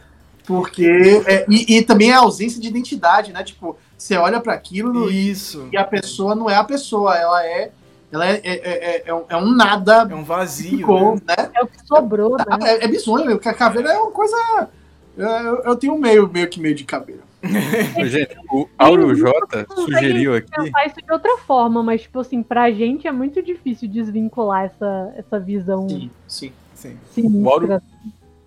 [0.45, 1.23] Porque.
[1.25, 3.41] É, e, e, também a ausência de identidade, né?
[3.41, 5.69] Tipo, você olha para aquilo isso.
[5.71, 7.71] e a pessoa não é a pessoa, ela é
[8.11, 10.07] ela é, é, é, é, um, é um nada.
[10.09, 10.77] É um vazio.
[10.77, 11.21] Ficou, né?
[11.27, 11.51] né?
[11.53, 12.45] É o que sobrou, né?
[12.63, 14.69] É, é bizonho, porque a caveira é uma coisa.
[15.17, 17.21] Eu, eu tenho meio, meio que meio de caveira.
[18.07, 20.49] gente, o Auro J sugeriu aqui.
[20.49, 25.13] pensar isso de outra forma, mas, tipo assim, pra gente é muito difícil desvincular essa,
[25.15, 25.87] essa visão.
[25.87, 26.97] Sim, sim, sim.
[27.11, 27.41] Sinistra.
[27.41, 27.81] O Auro,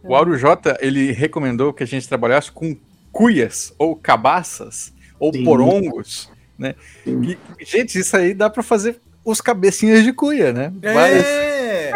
[0.03, 2.77] o Auro J, ele recomendou que a gente trabalhasse com
[3.13, 5.45] cuias, ou cabaças, ou sim.
[5.45, 6.75] porongos, né?
[7.07, 9.01] E, gente, isso aí dá pra fazer
[9.31, 10.72] os cabecinhas de cuia, né?
[10.83, 11.93] É!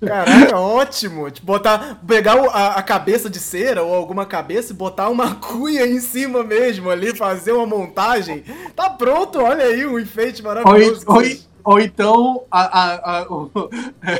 [0.00, 1.30] Caralho, ótimo!
[1.30, 5.86] Tipo, botar, pegar a, a, cabeça de cera ou alguma cabeça e botar uma cuia
[5.86, 8.44] em cima mesmo ali, fazer uma montagem.
[8.74, 11.04] Tá pronto, olha aí, um enfeite maravilhoso.
[11.06, 11.22] Ou, ou,
[11.64, 13.26] ou então a, a, a,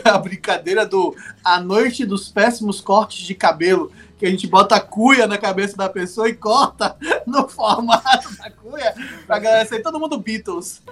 [0.12, 4.80] a brincadeira do A Noite dos Péssimos Cortes de Cabelo que a gente bota a
[4.80, 8.92] cuia na cabeça da pessoa e corta no formato da cuia
[9.26, 10.82] pra galera ser todo mundo Beatles.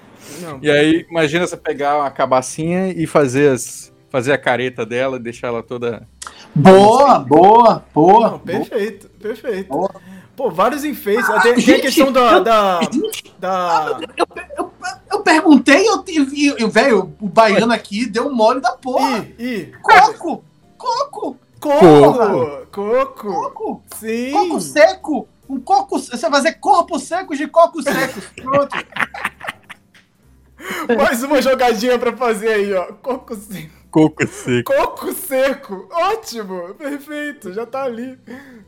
[0.41, 5.19] Não, e aí, imagina você pegar uma cabacinha e fazer, as, fazer a careta dela,
[5.19, 6.07] deixar ela toda.
[6.55, 8.31] Boa, boa, boa.
[8.31, 9.21] Não, perfeito, boa.
[9.21, 9.69] perfeito.
[9.69, 9.91] Boa.
[10.37, 11.29] Pô, vários enfeites.
[11.31, 12.39] Ah, tem, gente, tem, a questão da.
[12.41, 12.81] da,
[13.39, 14.01] da...
[14.17, 14.27] Eu,
[14.59, 14.71] eu,
[15.11, 16.55] eu, perguntei, eu tive.
[16.69, 19.27] Velho, o baiano aqui deu um mole da porra.
[19.39, 19.73] E, e...
[19.83, 20.45] Coco!
[20.77, 21.39] Coco!
[21.59, 22.67] Coco!
[22.71, 23.33] Coco!
[23.33, 23.83] Coco!
[23.97, 24.31] Sim!
[24.31, 25.29] Coco seco!
[25.49, 25.99] Um coco.
[25.99, 28.25] Você vai fazer corpo secos de cocos secos.
[28.37, 28.77] Pronto.
[30.97, 32.87] Mais uma jogadinha pra fazer aí, ó.
[32.95, 33.71] Coco seco.
[33.91, 34.73] Coco seco.
[34.73, 35.89] Coco seco.
[35.91, 36.75] Ótimo.
[36.75, 37.53] Perfeito.
[37.53, 38.19] Já tá ali.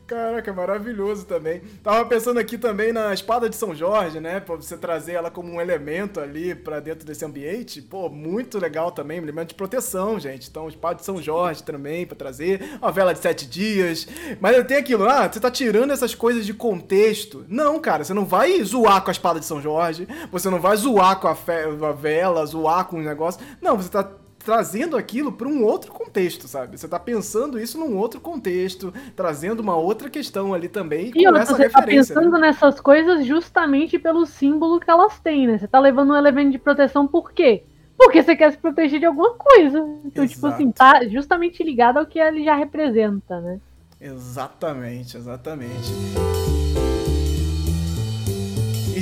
[0.09, 1.61] Caraca, maravilhoso também.
[1.83, 4.39] Tava pensando aqui também na espada de São Jorge, né?
[4.39, 7.79] Pra você trazer ela como um elemento ali pra dentro desse ambiente.
[7.79, 9.19] Pô, muito legal também.
[9.19, 10.49] Um elemento de proteção, gente.
[10.49, 12.59] Então, espada de São Jorge também pra trazer.
[12.81, 14.07] Uma vela de sete dias.
[14.41, 17.45] Mas tem aquilo, ah, você tá tirando essas coisas de contexto.
[17.47, 20.07] Não, cara, você não vai zoar com a espada de São Jorge.
[20.31, 21.51] Você não vai zoar com a, fe...
[21.51, 23.39] a vela, zoar com o negócio.
[23.61, 24.09] Não, você tá
[24.49, 26.75] trazendo aquilo para um outro contexto, sabe?
[26.75, 31.35] Você está pensando isso num outro contexto, trazendo uma outra questão ali também e com
[31.35, 32.15] essa você tá referência.
[32.15, 32.47] Tá pensando né?
[32.47, 35.59] nessas coisas justamente pelo símbolo que elas têm, né?
[35.59, 37.63] Você tá levando um elemento de proteção por quê?
[37.95, 39.85] Porque você quer se proteger de alguma coisa.
[40.03, 40.27] Então, Exato.
[40.27, 43.59] tipo assim, tá justamente ligado ao que ele já representa, né?
[44.01, 45.93] Exatamente, exatamente.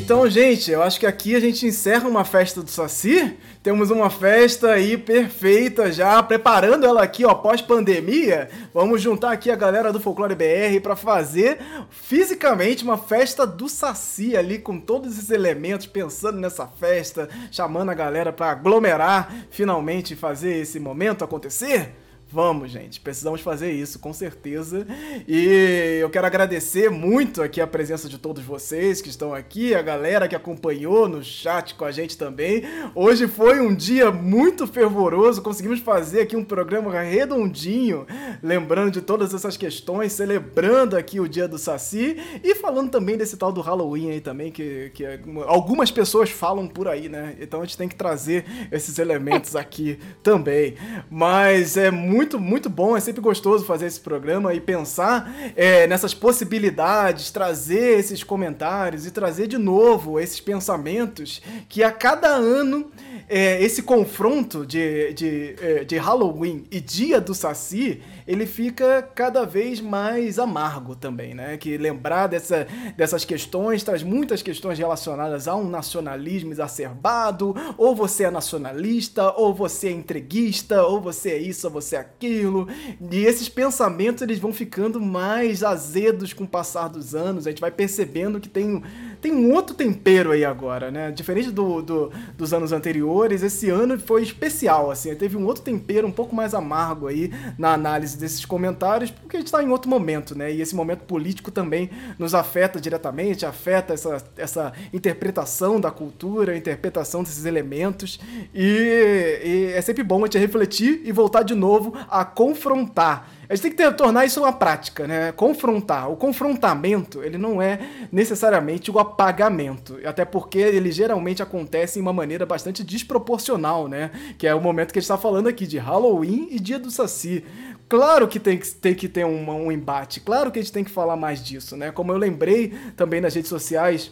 [0.08, 3.38] Então, gente, eu acho que aqui a gente encerra uma festa do Saci.
[3.62, 8.50] Temos uma festa aí perfeita já, preparando ela aqui, ó, pós-pandemia.
[8.74, 14.38] Vamos juntar aqui a galera do Folclore BR para fazer fisicamente uma festa do Saci
[14.38, 20.56] ali, com todos esses elementos, pensando nessa festa, chamando a galera para aglomerar, finalmente fazer
[20.56, 21.94] esse momento acontecer.
[22.30, 24.86] Vamos, gente, precisamos fazer isso, com certeza.
[25.26, 29.82] E eu quero agradecer muito aqui a presença de todos vocês que estão aqui, a
[29.82, 32.64] galera que acompanhou no chat com a gente também.
[32.94, 38.06] Hoje foi um dia muito fervoroso, conseguimos fazer aqui um programa redondinho,
[38.44, 43.38] lembrando de todas essas questões, celebrando aqui o dia do Saci e falando também desse
[43.38, 45.06] tal do Halloween aí também, que, que
[45.46, 47.38] algumas pessoas falam por aí, né?
[47.40, 50.76] Então a gente tem que trazer esses elementos aqui também.
[51.10, 55.86] Mas é muito muito, muito bom, é sempre gostoso fazer esse programa e pensar é,
[55.86, 62.90] nessas possibilidades, trazer esses comentários e trazer de novo esses pensamentos que a cada ano
[63.28, 69.46] é, esse confronto de, de, é, de Halloween e Dia do Saci ele fica cada
[69.46, 71.56] vez mais amargo também, né?
[71.56, 78.26] Que lembrar dessa, dessas questões traz muitas questões relacionadas a um nacionalismo exacerbado, ou você
[78.26, 82.68] é nacionalista, ou você é entreguista, ou você é isso, ou você é aquilo.
[83.10, 87.62] E esses pensamentos eles vão ficando mais azedos com o passar dos anos, a gente
[87.62, 88.84] vai percebendo que tem
[89.22, 91.12] tem um outro tempero aí agora, né?
[91.12, 93.07] Diferente do, do, dos anos anteriores,
[93.44, 97.74] esse ano foi especial, assim, teve um outro tempero um pouco mais amargo aí na
[97.74, 100.52] análise desses comentários, porque a gente está em outro momento, né?
[100.52, 106.58] E esse momento político também nos afeta diretamente, afeta essa, essa interpretação da cultura, a
[106.58, 108.20] interpretação desses elementos,
[108.54, 113.56] e, e é sempre bom a gente refletir e voltar de novo a confrontar a
[113.56, 115.32] gente tem que ter, tornar isso uma prática, né?
[115.32, 116.12] Confrontar.
[116.12, 117.80] O confrontamento, ele não é
[118.12, 119.98] necessariamente o apagamento.
[120.06, 124.12] Até porque ele geralmente acontece em uma maneira bastante desproporcional, né?
[124.38, 126.92] Que é o momento que a gente está falando aqui de Halloween e Dia do
[126.92, 127.44] Saci.
[127.88, 130.84] Claro que tem que, tem que ter um, um embate, claro que a gente tem
[130.84, 131.90] que falar mais disso, né?
[131.90, 134.12] Como eu lembrei também nas redes sociais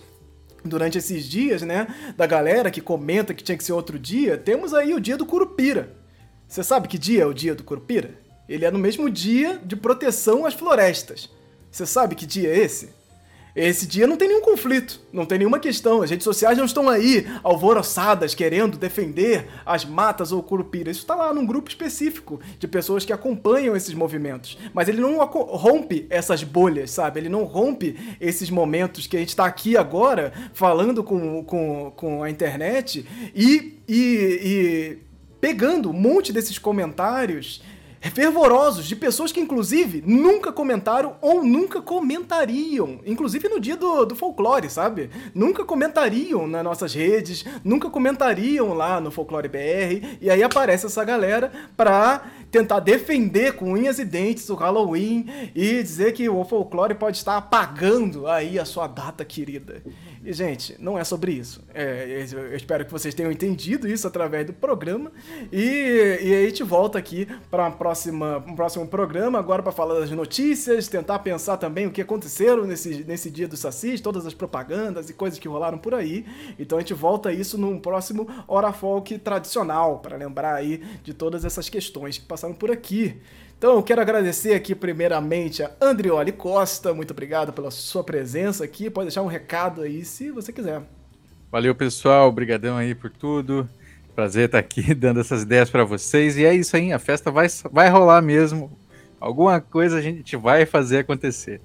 [0.63, 1.87] durante esses dias, né?
[2.15, 5.25] Da galera que comenta que tinha que ser outro dia, temos aí o dia do
[5.25, 5.93] Curupira.
[6.47, 8.24] Você sabe que dia é o dia do Curupira?
[8.47, 11.29] Ele é no mesmo dia de proteção às florestas.
[11.71, 12.89] Você sabe que dia é esse?
[13.55, 16.01] Esse dia não tem nenhum conflito, não tem nenhuma questão.
[16.01, 20.91] As redes sociais não estão aí alvoroçadas querendo defender as matas ou curupira.
[20.91, 24.57] Isso está lá num grupo específico de pessoas que acompanham esses movimentos.
[24.73, 27.21] Mas ele não rompe essas bolhas, sabe?
[27.21, 32.23] Ele não rompe esses momentos que a gente está aqui agora falando com, com, com
[32.23, 34.97] a internet e, e, e
[35.39, 37.61] pegando um monte desses comentários
[38.11, 42.99] fervorosos de pessoas que, inclusive, nunca comentaram ou nunca comentariam.
[43.05, 45.09] Inclusive no dia do, do folclore, sabe?
[45.33, 50.17] Nunca comentariam nas nossas redes, nunca comentariam lá no Folclore BR.
[50.21, 52.23] E aí aparece essa galera pra
[52.55, 57.35] tentar defender com unhas e dentes o Halloween e dizer que o folclore pode estar
[57.35, 59.83] apagando aí a sua data querida.
[60.23, 61.63] E, gente, não é sobre isso.
[61.71, 65.11] É, eu espero que vocês tenham entendido isso através do programa.
[65.51, 67.71] E, e a gente volta aqui para um
[68.55, 73.29] próximo programa, agora para falar das notícias, tentar pensar também o que aconteceram nesse, nesse
[73.29, 76.25] dia do Sacis, todas as propagandas e coisas que rolaram por aí.
[76.57, 81.45] Então a gente volta isso num próximo Hora Folk tradicional, para lembrar aí de todas
[81.45, 83.21] essas questões que passaram por aqui.
[83.57, 86.93] Então, quero agradecer aqui primeiramente a Andrioli Costa.
[86.93, 88.89] Muito obrigado pela sua presença aqui.
[88.89, 90.81] Pode deixar um recado aí se você quiser.
[91.51, 92.27] Valeu, pessoal.
[92.27, 93.67] Obrigadão aí por tudo.
[94.13, 96.37] Prazer estar aqui dando essas ideias para vocês.
[96.37, 98.77] E é isso aí, a festa vai, vai rolar mesmo.
[99.19, 101.61] Alguma coisa a gente vai fazer acontecer.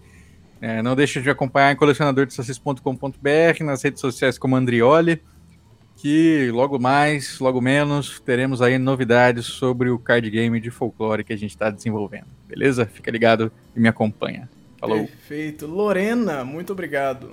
[0.60, 5.22] É, não deixe de acompanhar em colecionadordesacis.com.br, nas redes sociais como Andrioli,
[6.00, 11.32] que logo mais, logo menos, teremos aí novidades sobre o card game de folclore que
[11.32, 12.28] a gente está desenvolvendo.
[12.48, 12.86] Beleza?
[12.86, 14.48] Fica ligado e me acompanha.
[14.78, 15.00] Falou.
[15.00, 15.66] Perfeito.
[15.66, 17.32] Lorena, muito obrigado.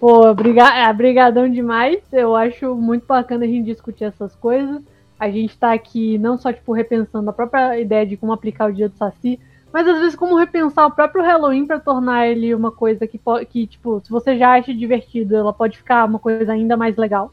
[0.00, 2.00] Pô, obrigadão demais.
[2.12, 4.82] Eu acho muito bacana a gente discutir essas coisas.
[5.16, 8.72] A gente tá aqui não só, tipo, repensando a própria ideia de como aplicar o
[8.72, 9.38] dia do Saci,
[9.72, 13.66] mas às vezes como repensar o próprio Halloween para tornar ele uma coisa que, que,
[13.66, 17.32] tipo, se você já acha divertido, ela pode ficar uma coisa ainda mais legal.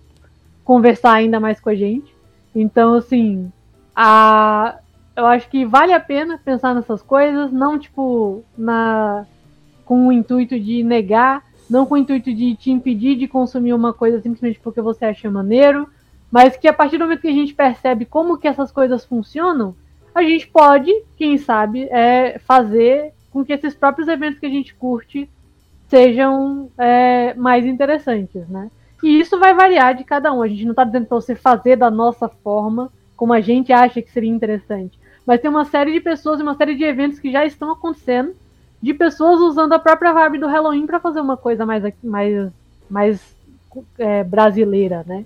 [0.63, 2.15] Conversar ainda mais com a gente.
[2.55, 3.51] Então, assim,
[3.95, 4.77] a...
[5.15, 9.25] eu acho que vale a pena pensar nessas coisas, não, tipo, na
[9.85, 13.93] com o intuito de negar não com o intuito de te impedir de consumir uma
[13.93, 15.87] coisa simplesmente porque você acha maneiro,
[16.31, 19.75] mas que a partir do momento que a gente percebe como que essas coisas funcionam,
[20.19, 24.73] a gente pode, quem sabe, é, fazer com que esses próprios eventos que a gente
[24.75, 25.29] curte
[25.87, 28.69] sejam é, mais interessantes, né?
[29.01, 30.41] E isso vai variar de cada um.
[30.41, 34.01] A gente não está dizendo para você fazer da nossa forma, como a gente acha
[34.01, 34.99] que seria interessante.
[35.25, 38.35] Mas tem uma série de pessoas e uma série de eventos que já estão acontecendo
[38.81, 42.51] de pessoas usando a própria vibe do Halloween para fazer uma coisa mais, mais,
[42.89, 43.35] mais
[43.97, 45.25] é, brasileira, né?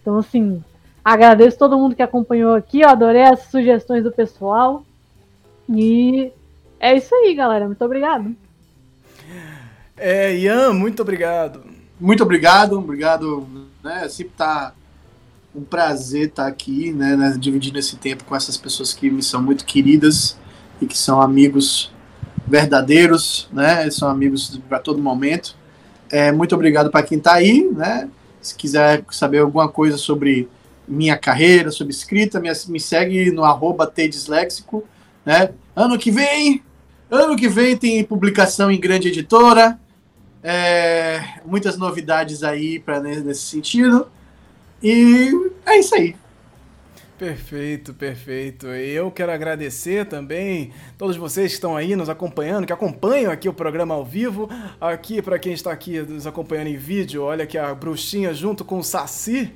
[0.00, 0.62] Então, assim,
[1.04, 4.84] agradeço todo mundo que acompanhou aqui, eu adorei as sugestões do pessoal.
[5.68, 6.30] E
[6.78, 7.66] é isso aí, galera.
[7.66, 8.34] Muito obrigado.
[9.96, 11.62] É, Ian, muito obrigado.
[12.00, 13.46] Muito obrigado, obrigado.
[13.82, 14.08] Né?
[14.08, 14.74] Sempre tá
[15.54, 19.22] um prazer estar tá aqui, né, né, dividindo esse tempo com essas pessoas que me
[19.22, 20.38] são muito queridas
[20.80, 21.92] e que são amigos
[22.46, 23.88] verdadeiros, né?
[23.90, 25.54] São amigos para todo momento.
[26.10, 28.08] É, muito obrigado para quem está aí, né?
[28.40, 30.48] Se quiser saber alguma coisa sobre
[30.86, 34.84] minha carreira, sobre escrita, me, me segue no arroba Disléxico,
[35.24, 35.50] né?
[35.74, 36.62] Ano que vem,
[37.10, 39.78] ano que vem tem publicação em grande editora,
[40.42, 44.08] é, muitas novidades aí para nesse sentido.
[44.82, 45.30] E
[45.64, 46.16] é isso aí.
[47.22, 48.66] Perfeito, perfeito.
[48.66, 53.54] Eu quero agradecer também todos vocês que estão aí nos acompanhando, que acompanham aqui o
[53.54, 54.50] programa ao vivo.
[54.80, 58.78] Aqui, para quem está aqui nos acompanhando em vídeo, olha que a bruxinha junto com
[58.78, 59.52] o Saci.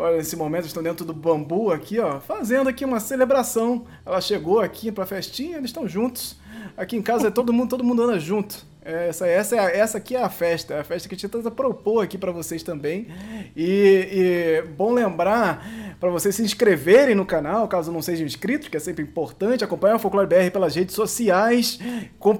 [0.00, 3.84] Olha, nesse momento estão dentro do bambu aqui, ó, fazendo aqui uma celebração.
[4.06, 6.36] Ela chegou aqui para a festinha, eles estão juntos.
[6.74, 8.64] Aqui em casa é todo mundo, todo mundo anda junto.
[8.90, 11.50] Essa, essa, é essa aqui é a festa, é a festa que a gente tenta
[11.50, 13.08] propor aqui para vocês também.
[13.56, 15.64] E, e bom lembrar
[16.00, 19.96] para vocês se inscreverem no canal, caso não sejam inscritos, que é sempre importante, acompanhar
[19.96, 21.78] o Folclore BR pelas redes sociais,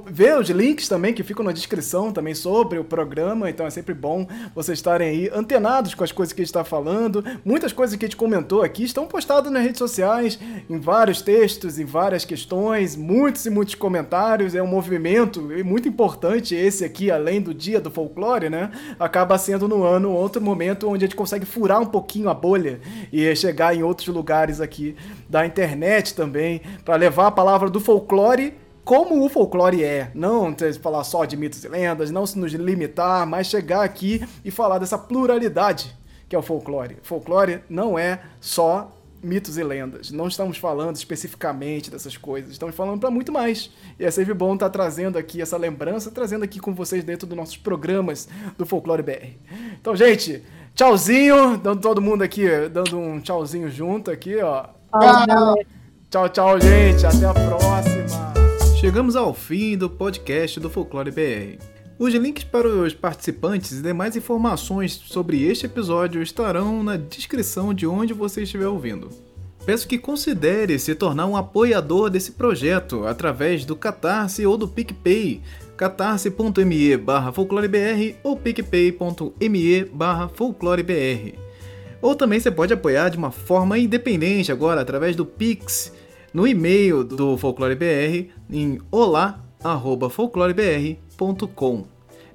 [0.07, 3.93] ver os links também que ficam na descrição também sobre o programa, então é sempre
[3.93, 7.23] bom vocês estarem aí antenados com as coisas que a gente está falando.
[7.45, 10.39] Muitas coisas que a gente comentou aqui estão postadas nas redes sociais,
[10.69, 16.40] em vários textos, em várias questões, muitos e muitos comentários, é um movimento muito importante
[16.55, 18.71] esse aqui, além do dia do folclore, né?
[18.99, 22.81] Acaba sendo no ano outro momento onde a gente consegue furar um pouquinho a bolha
[23.13, 24.97] e chegar em outros lugares aqui
[25.29, 30.11] da internet também, para levar a palavra do folclore como o folclore é.
[30.15, 34.51] Não falar só de mitos e lendas, não se nos limitar, mas chegar aqui e
[34.51, 36.97] falar dessa pluralidade que é o folclore.
[37.03, 40.11] Folclore não é só mitos e lendas.
[40.11, 43.71] Não estamos falando especificamente dessas coisas, estamos falando para muito mais.
[43.99, 47.27] E é sempre bom estar tá trazendo aqui essa lembrança, trazendo aqui com vocês dentro
[47.27, 49.37] dos nossos programas do Folclore BR.
[49.81, 50.43] Então, gente,
[50.75, 54.67] Tchauzinho, dando todo mundo aqui, dando um tchauzinho junto aqui, ó.
[56.11, 57.07] Tchau, tchau, gente.
[57.07, 58.33] Até a próxima.
[58.81, 61.70] Chegamos ao fim do podcast do Folclore BR.
[62.01, 67.87] Os links para os participantes e demais informações sobre este episódio estarão na descrição de
[67.87, 69.11] onde você estiver ouvindo.
[69.67, 75.43] Peço que considere se tornar um apoiador desse projeto através do Catarse ou do PicPay
[75.77, 81.35] catarse.me barra folclorebr ou picpay.me barra folclorebr.
[82.01, 85.93] Ou também você pode apoiar de uma forma independente agora através do Pix
[86.33, 88.81] no e-mail do FolcloreBR em
[89.63, 91.85] olá@folclorebr.com.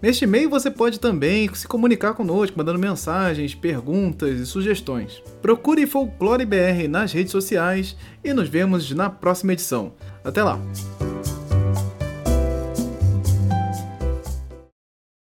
[0.01, 5.23] Neste e-mail você pode também se comunicar conosco, mandando mensagens, perguntas e sugestões.
[5.41, 9.93] Procure Folclore BR nas redes sociais e nos vemos na próxima edição.
[10.23, 10.59] Até lá!